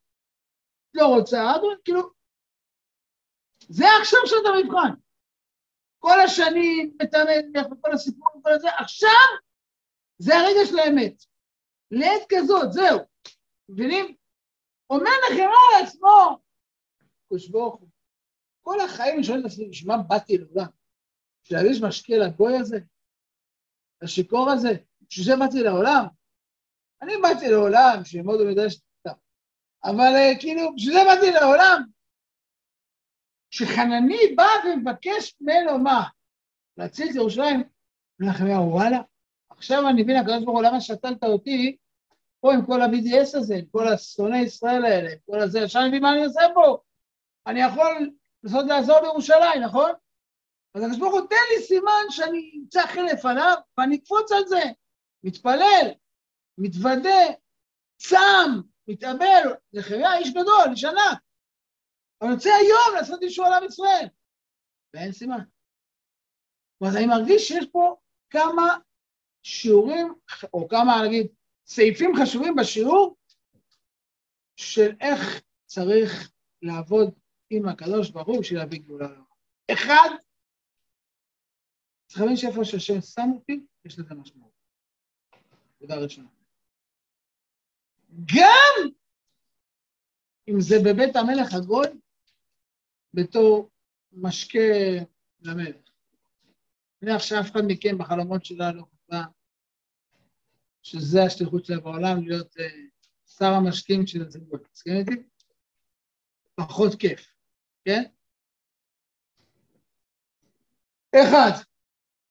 [0.94, 1.52] לא רוצה,
[1.84, 2.00] כאילו,
[3.68, 5.00] זה עכשיו שעת המבחן.
[5.98, 9.28] כל השנים מתאמן, וכל הסיפור וכל זה, עכשיו
[10.18, 11.22] זה הרגע של האמת.
[11.90, 12.98] לעת כזאת, זהו.
[13.68, 14.16] מבינים?
[14.90, 16.38] אומר לכם על עצמו,
[17.28, 17.88] קדוש ברוך הוא,
[18.62, 20.70] כל החיים אני שואל את עצמי, בשביל מה באתי לעולם?
[21.44, 22.78] בשביל להרגיש משקיע לגוי הזה?
[24.02, 24.70] לשיכור הזה?
[25.00, 26.17] בשביל זה באתי לעולם?
[27.02, 29.14] אני באתי לעולם בשביל ללמוד במדרש טוב.
[29.84, 31.82] אבל אה, כאילו, בשביל זה באתי לעולם.
[33.50, 36.04] כשחנני בא ומבקש ממנו מה?
[36.76, 37.62] להציל את ירושלים,
[38.20, 38.98] אומר לכם, וואלה,
[39.50, 41.76] עכשיו אני מבין, הקדוש ברוך הוא, למה שתלת אותי
[42.40, 45.88] פה עם כל ה-BDS הזה, עם כל השונאי ישראל האלה, עם כל הזה, עכשיו אני
[45.88, 46.78] מבין מה אני עושה פה.
[47.46, 48.10] אני יכול
[48.42, 49.90] לנסות לעזור לירושלים, נכון?
[50.74, 54.62] אז הקדוש ברוך הוא, תן לי סימן שאני אמצא חן לפניו, ואני אקפוץ על זה.
[55.24, 55.90] מתפלל,
[56.58, 57.34] מתוודה,
[57.96, 61.22] צם, מתאבל, נחמיה איש גדול, איש ענק.
[62.22, 64.06] אני רוצה היום לעשות אישור על עם ישראל.
[64.94, 65.38] ואין סימן.
[66.88, 67.96] אז אני מרגיש שיש פה
[68.30, 68.78] כמה
[69.42, 70.14] שיעורים,
[70.52, 71.26] או כמה, נגיד,
[71.66, 73.16] סעיפים חשובים בשיעור,
[74.56, 76.30] של איך צריך
[76.62, 77.14] לעבוד
[77.50, 79.24] עם הקדוש ברוך הוא בשביל להביא גאולה לעולם.
[79.72, 80.08] אחד,
[82.06, 84.52] צריך להבין שאיפה שהשם שם אותי, יש לזה משמעות.
[85.78, 86.37] תודה ראשונה.
[88.24, 88.90] גם
[90.48, 91.86] אם זה בבית המלך הגוי,
[93.14, 93.70] בתור
[94.12, 94.58] משקה
[95.40, 95.76] למלך.
[97.02, 99.24] אני מניח שאף אחד מכם בחלומות שלה לא חשבה
[100.82, 102.62] שזה השליחות שלה בעולם, להיות uh,
[103.26, 104.58] שר המשקים של הציבור.
[104.72, 105.22] מסכים איתי?
[106.54, 107.34] פחות כיף,
[107.84, 108.02] כן?
[111.14, 111.50] אחד,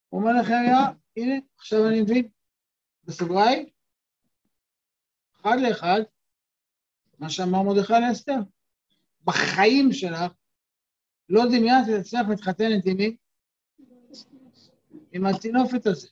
[0.09, 0.53] הוא אומר לכם,
[1.17, 2.29] הנה, עכשיו אני מבין,
[3.03, 3.69] בסוגריים,
[5.47, 6.01] אחד לאחד,
[7.19, 8.39] מה שאמר מרדכי לאסתר.
[9.23, 10.33] בחיים שלך
[11.29, 13.17] לא דמיינת את עצמך מתחתנת עם מי?
[15.11, 16.07] עם הטינופת הזה.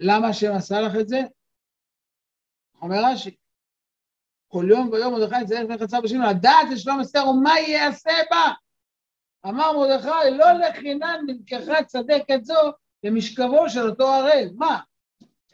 [0.00, 1.20] למה השם עשה לך את זה?
[2.82, 3.36] אומר רש"י,
[4.48, 8.52] כל יום ויום מרדכי צריך לחצה בשביל לדעת את שלום אסתר ומה יעשה בה.
[9.46, 12.54] אמר מרדכי, לא לחינם נלקחה צדקת זו
[13.04, 14.50] למשכבו של אותו ערב.
[14.56, 14.80] מה?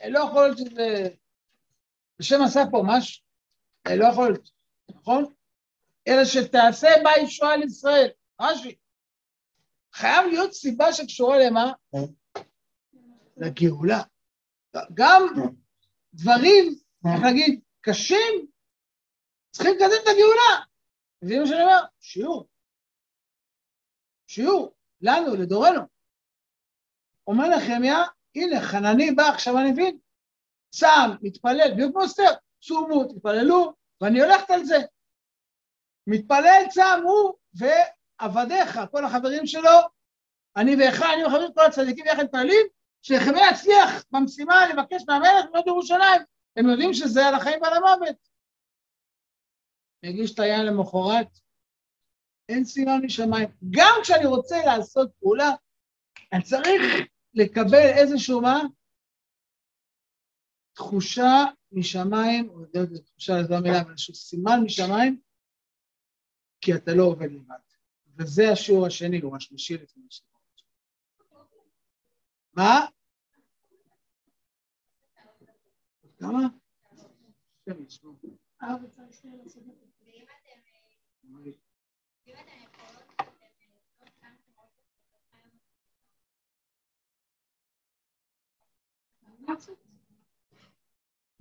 [0.09, 1.09] לא יכול להיות שזה...
[2.21, 3.25] השם עשה פה משהו?
[3.89, 4.51] לא יכול להיות,
[4.91, 5.33] נכון?
[6.09, 8.09] אלא שתעשה בה ישועה לישראל.
[8.41, 8.77] רש"י.
[9.93, 11.73] חייב להיות סיבה שקשורה למה?
[13.37, 14.03] לגאולה.
[14.95, 15.23] גם
[16.15, 16.75] דברים,
[17.15, 18.47] איך להגיד, קשים,
[19.51, 20.65] צריכים לקדם את הגאולה.
[21.21, 22.49] זה מה שאני אומר, שיעור.
[24.27, 25.81] שיעור, לנו, לדורנו.
[27.27, 27.97] אומר נחמיה,
[28.35, 29.99] הנה, חנני בא, עכשיו אני מבין.
[30.71, 32.31] צם, מתפלל, בדיוק כמו אסתר,
[32.63, 34.79] צומו, תתפללו, ואני הולכת על זה.
[36.07, 39.79] מתפלל צם הוא ועבדיך, כל החברים שלו,
[40.57, 42.67] אני ואחד, אני וחברים, כל הצדיקים יחד מתפללים,
[43.03, 46.23] שנחמיה יצליח במשימה לבקש מהמלך לבנות ירושלים.
[46.57, 48.17] הם יודעים שזה על החיים ועל המוות.
[50.05, 51.39] מגיש את היין למחרת,
[52.49, 53.49] אין סימן משמיים.
[53.71, 55.51] גם כשאני רוצה לעשות פעולה,
[56.33, 56.83] אני צריך
[57.35, 58.61] לקבל איזשהו מה?
[60.81, 65.21] תחושה משמיים, או לא יודע, תחושה לזה המילה, אבל איזשהו סימן משמיים,
[66.61, 67.55] כי אתה לא עובד לבד.
[68.17, 70.27] וזה השיעור השני, או השלישי לפני השני.
[72.53, 72.87] מה?
[76.19, 76.49] כמה?
[77.65, 78.15] כן, ישמעו.
[78.63, 79.91] אבא צריך לעשות את זה.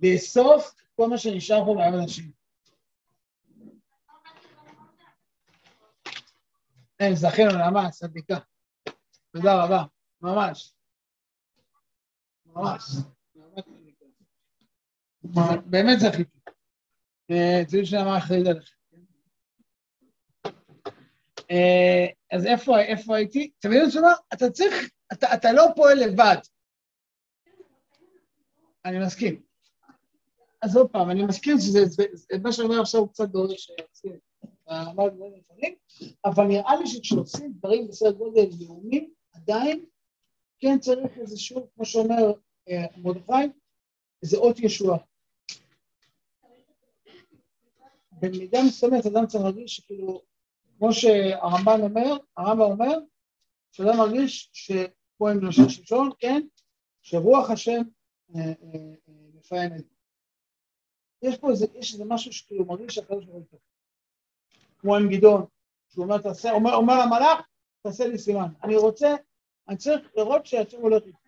[0.02, 2.30] לאסוף כל מה שנשאר פה מהרבה אנשים.
[7.00, 8.38] אין, זכינו, נעמה, צדיקה.
[9.32, 9.84] תודה רבה,
[10.20, 10.74] ממש.
[12.46, 12.82] ממש.
[15.66, 16.38] באמת זכיתי.
[17.30, 18.46] אה, תראו שנעמה אחראית.
[21.50, 23.50] אה, אז איפה, איפה הייתי?
[23.58, 24.74] אתה מבין מה אתה צריך,
[25.12, 26.36] אתה לא פועל לבד.
[28.84, 29.49] אני מסכים.
[30.62, 33.70] אז עוד פעם, אני מסכים שזה, זה, זה, מה שאני אומר עכשיו הוא קצת דורש,
[34.66, 35.74] לפעמים,
[36.24, 39.84] אבל נראה לי שכשעושים דברים בסדר גודל לאומי, עדיין
[40.58, 42.32] כן צריך איזשהו, כמו שאומר
[42.68, 43.52] אה, מרדכי,
[44.22, 44.98] איזה אות ישועה.
[48.12, 50.22] במידה מסוימת אדם צריך להרגיש שכאילו,
[50.78, 52.98] כמו שהרמב"ן אומר, הרמב"ם אומר,
[53.72, 56.42] שאדם מרגיש שפה עם לשון שמשון, כן,
[57.02, 57.82] שרוח השם
[58.36, 59.94] אה, אה, מפעם את זה.
[61.22, 63.60] יש פה איזה, יש איזה משהו שכאילו מרגיש שהקדוש ברוך הוא
[64.78, 65.44] כמו עם גדעון,
[65.88, 67.46] שהוא אומר, תעשה, אומר, אומר למלאך,
[67.82, 68.46] תעשה לי סימן.
[68.64, 69.14] אני רוצה,
[69.68, 71.18] אני צריך לראות שהשם הולך איתי.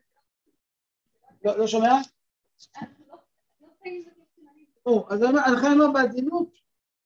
[1.44, 1.92] לא, לא שומע?
[4.86, 6.48] או, אז לכן אני אומר בעדינות,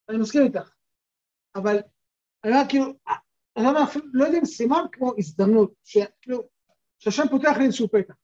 [0.09, 0.74] אני מסכים איתך,
[1.55, 1.78] אבל
[2.45, 2.84] אני אומר כאילו,
[3.57, 6.43] אני אומר אפילו, לא יודע אם סימן כמו הזדמנות, שכאילו,
[6.99, 8.14] שהשם פותח לי איזשהו פתח.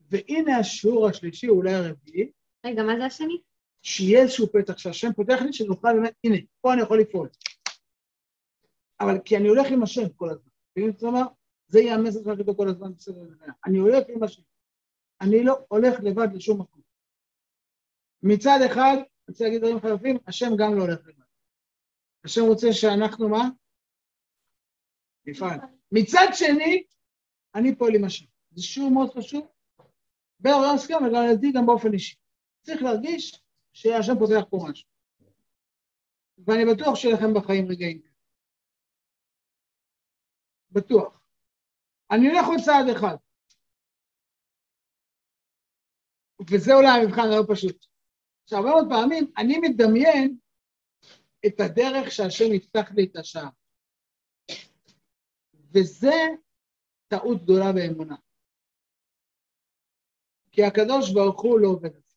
[0.00, 2.30] והנה השיעור השלישי, אולי הרביעי.
[2.66, 3.42] רגע, מה זה השני?
[3.82, 7.28] שיהיה איזשהו פתח שהשם פותח לי, שנוכל באמת, הנה, פה אני יכול לפעול.
[9.00, 10.50] אבל כי אני הולך עם השם כל הזמן.
[10.76, 11.22] ואם אתה אומר,
[11.68, 13.20] זה יהיה המסר שלך איתו כל הזמן, בסדר,
[13.66, 14.42] אני הולך עם השם.
[15.20, 16.82] אני לא הולך לבד לשום מקום.
[18.22, 21.24] מצד אחד, אני רוצה להגיד דברים חייבים, השם גם לא הולך לבד.
[22.24, 23.48] השם רוצה שאנחנו מה?
[25.26, 25.58] נפעל.
[25.92, 26.84] מצד שני,
[27.54, 28.26] אני פועל עם השם.
[28.50, 29.48] זה שיעור מאוד חשוב.
[30.40, 32.16] בעולם הסכם, אבל לדעתי גם באופן אישי.
[32.62, 33.42] צריך להרגיש
[33.78, 34.88] שהשם פותח פה משהו.
[36.38, 38.14] ואני בטוח שיהיה לכם בחיים רגעים כאלה.
[40.70, 41.20] בטוח.
[42.10, 43.16] אני הולך עוד צעד אחד.
[46.50, 47.86] וזה אולי המבחן הלא פשוט.
[48.44, 50.38] עכשיו, הרבה מאוד פעמים אני מדמיין
[51.46, 53.50] את הדרך שהשם יפתח לי את השער.
[55.74, 56.16] וזה
[57.08, 58.16] טעות גדולה באמונה.
[60.52, 62.07] כי הקדוש ברוך הוא לא עובד על.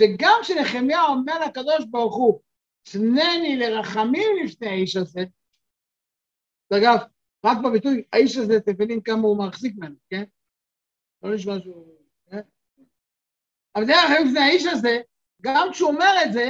[0.00, 2.40] וגם כשנחמיה אומר לקדוש ברוך הוא,
[2.82, 5.20] תנני לרחמים לפני האיש הזה,
[6.72, 6.98] אגב,
[7.46, 10.24] רק בביטוי האיש הזה, אתם מבינים כמה הוא מחזיק ממנו, כן?
[11.22, 11.96] לא נשמע שהוא...
[12.30, 12.40] כן?
[13.76, 15.00] אבל דרך אגב, לפני האיש הזה,
[15.42, 16.46] גם כשהוא אומר את זה,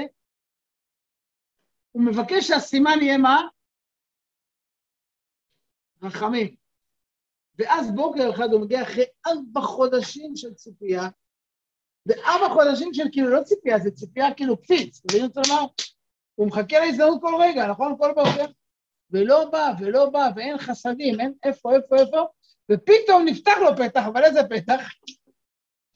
[1.92, 3.40] הוא מבקש שהסימן יהיה מה?
[6.02, 6.56] רחמים.
[7.58, 11.02] ואז בוקר אחד הוא מגיע אחרי ארבע חודשים של ציפייה,
[12.06, 15.66] וארבע חודשים של כאילו לא ציפייה, זה ציפייה כאילו קפיץ, מבינים רוצה לומר?
[16.34, 17.96] הוא מחכה להזדמנות כל רגע, נכון?
[17.98, 18.46] כל בוקר.
[19.10, 22.26] ולא בא, ולא בא, ואין חסדים, אין איפה, איפה, איפה,
[22.70, 24.80] ופתאום נפתח לו פתח, אבל איזה פתח?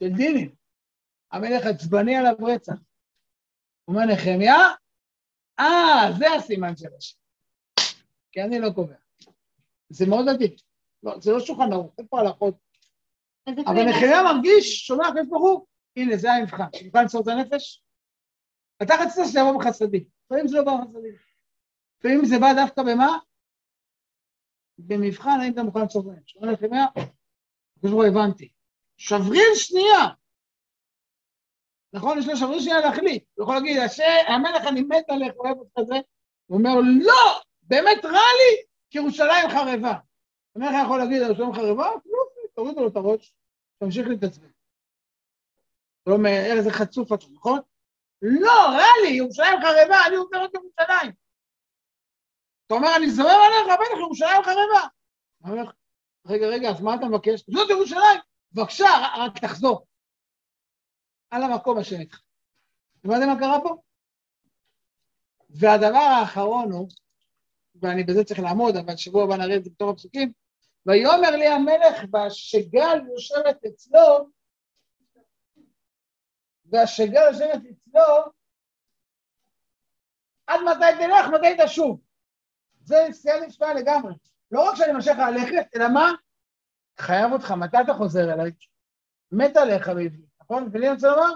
[0.03, 0.55] של דינים.
[1.33, 2.75] המלך עצבני עליו רצח.
[3.89, 4.57] אומר נחמיה,
[5.59, 7.17] אה, זה הסימן של השם.
[8.33, 8.95] כי אני לא קובע.
[9.89, 10.61] זה מאוד עדיף.
[11.03, 12.55] לא, זה לא שולחן ערוך, אין פה הלכות.
[13.47, 15.67] אבל נחמיה מרגיש, שומע הקדוש ברוך הוא,
[15.97, 16.65] הנה, זה המבחן.
[16.85, 17.83] מבחן למסור את הנפש?
[18.83, 20.05] אתה רצית שזה יבוא בחסדים.
[20.27, 21.15] לפעמים זה לא בא בחסדים.
[21.99, 23.19] לפעמים זה בא דווקא במה?
[24.79, 26.37] במבחן האם אתה מוכן למסור את הנפש.
[26.37, 26.85] אומר נחמיה,
[27.77, 28.49] הקדוש ברוך הבנתי.
[28.97, 30.09] שבריר שנייה.
[31.93, 32.19] נכון?
[32.19, 33.25] יש לו אפשרות שנייה להחליט.
[33.35, 35.95] הוא יכול להגיד, "הש- המלך, אני מת עליך, אוהב אותך זה.
[36.47, 36.75] הוא אומר,
[37.05, 39.95] לא, באמת רע לי, כי ירושלים חרבה.
[40.57, 41.85] המלך יכול להגיד, ירושלים חרבה?
[41.87, 43.35] יופי, תורידו לו את הראש,
[43.79, 44.49] תמשיך להתעצבן.
[46.05, 47.61] הוא אומר, איזה חצוף אתה, נכון?
[48.23, 51.13] לא, רע לי, ירושלים חרבה, אני עובר את ירושלים.
[52.67, 54.89] אתה אומר, אני זורם עליך, בטח ירושלים חרבה.
[55.45, 55.71] המלך,
[56.27, 57.45] רגע, רגע, אז מה אתה מבקש?
[57.49, 58.21] זאת ירושלים,
[58.53, 59.87] בבקשה, רק תחזור.
[61.31, 62.21] על המקום השם איתך.
[63.05, 63.77] הבנתם מה קרה פה?
[65.51, 66.89] והדבר האחרון הוא,
[67.83, 70.33] ואני בזה צריך לעמוד, אבל שבוע הבא נראה את זה בתור הפסוקים,
[70.87, 74.29] ויאמר לי המלך, והשגל יושבת אצלו,
[76.75, 78.33] והשגל יושבת אצלו,
[80.47, 82.01] עד מתי תלך, מתי תשוב.
[82.83, 84.14] זה סייג נשמע לגמרי.
[84.51, 86.12] לא רק שאני ממשיך ללכת, אלא מה?
[87.01, 88.51] חייב אותך, מתי אתה חוזר אליי?
[89.33, 90.64] מת עליך בעברית, נכון?
[90.64, 91.35] מה אני רוצה לומר?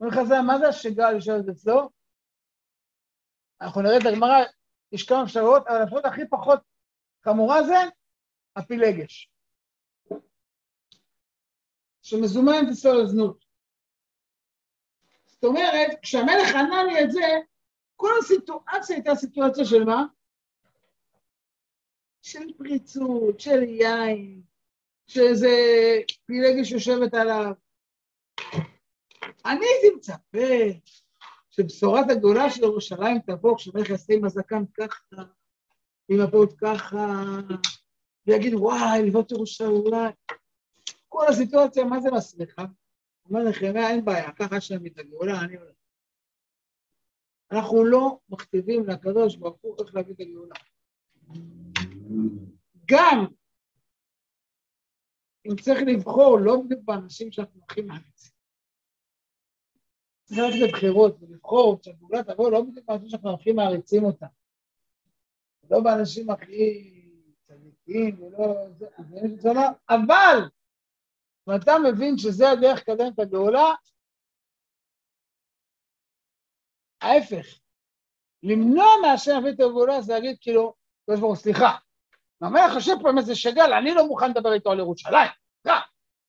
[0.00, 1.90] אומר לך זה, מה זה השגל יושבת אצלו?
[3.60, 4.44] אנחנו נראה את הגמרא,
[4.92, 6.60] יש כמה אפשרויות, אבל האפשרות הכי פחות
[7.24, 7.74] חמורה זה
[8.56, 9.30] הפילגש.
[12.02, 13.43] שמזומנת אצלו לזנות.
[15.44, 17.26] אומרת, כשהמלך ענה לי את זה,
[17.96, 20.04] כל הסיטואציה הייתה סיטואציה של מה?
[22.22, 24.42] של פריצות, של יין,
[25.06, 25.48] שאיזה
[26.26, 27.52] פילגש יושבת עליו.
[29.44, 30.78] אני הייתי מצפה
[31.50, 35.22] שבשורת הגאולה של ירושלים תבוא כשמלך יעשה עם הזקן ככה,
[36.08, 37.22] עם הפעות ככה,
[38.26, 40.12] ויגיד וואי, לראות ירושלים.
[41.08, 42.64] כל הסיטואציה, מה זה מסריחה?
[43.28, 45.74] אומר נחמיה, אין בעיה, ככה השם את הגאולה, אני הולך.
[47.52, 50.54] אנחנו לא מכתיבים לקדוש ברוך הוא איך להביא את הגאולה.
[52.84, 53.26] גם
[55.46, 58.32] אם צריך לבחור, לא בדיוק באנשים שאנחנו הכי מעריצים.
[60.24, 64.26] צריך ללכת לבחירות ולבחור, כשהגאולה תבוא, לא בדיוק באנשים שאנחנו הכי מעריצים אותם.
[65.70, 66.90] לא באנשים הכי
[67.42, 68.54] צדיקים ולא...
[69.88, 70.38] אבל
[71.48, 73.74] אם אתה מבין שזה הדרך לקדם את הגאולה,
[77.00, 77.46] ההפך,
[78.42, 81.76] למנוע מהשם להביא את הגאולה זה להגיד כאילו, הקדוש ברוך הוא, סליחה,
[82.40, 85.30] המלך יושב פה עם איזה שגל, אני לא מוכן לדבר איתו על ירושלים.
[85.62, 85.80] סליחה,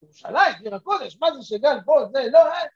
[0.02, 2.66] ירושלים, עיר הקודש, מה זה שגל פה, זה, לא, אה.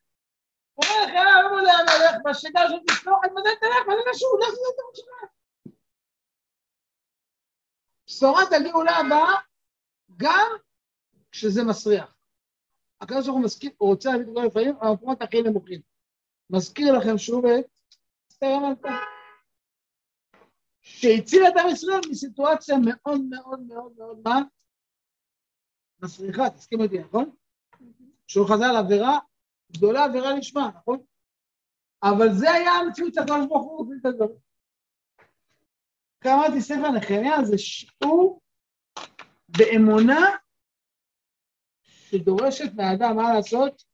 [0.75, 4.51] הוא אומר לך, אה, אמרו להמלך, בשגל של תסלוח, עד מתי תלך, זה קשור, לך
[4.51, 5.29] זה את ירושלים.
[8.07, 9.35] בשורת הגאולה הבאה,
[10.17, 10.49] גם
[11.33, 12.20] כשזה מסריח.
[13.01, 15.81] הקדוש ברוך הוא מזכיר, הוא רוצה להביא את הגאולה לפעמים, המקומות הכי נמוכים.
[16.51, 17.65] מזכיר לכם שוב את
[18.31, 18.99] אסתר המלכה.
[20.83, 24.43] שהציל את עם ישראל מסיטואציה מאוד מאוד מאוד מאוד מה?
[26.03, 27.31] מסריחה, תסכים איתי, נכון?
[28.27, 29.19] שהוא חזר על עבירה,
[29.73, 30.99] גדולה עבירה לשמה, נכון?
[32.03, 34.39] אבל זה היה המציאות שהקדוש ברוך הוא הוביל את הדברים.
[36.19, 38.41] קראתי ספר נחמיה, זה שיעור
[39.49, 40.21] באמונה
[42.11, 43.85] שדורשת מהאדם מה לעשות?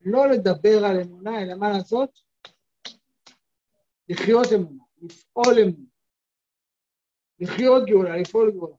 [0.00, 2.20] לא לדבר על אמונה, אלא מה לעשות?
[4.08, 5.90] לחיות אמונה, לפעול אמונה.
[7.40, 8.76] לחיות גאולה, לפעול גאולה.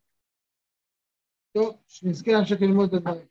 [1.54, 3.31] טוב, שנזכה להמשיך ללמוד את הדברים.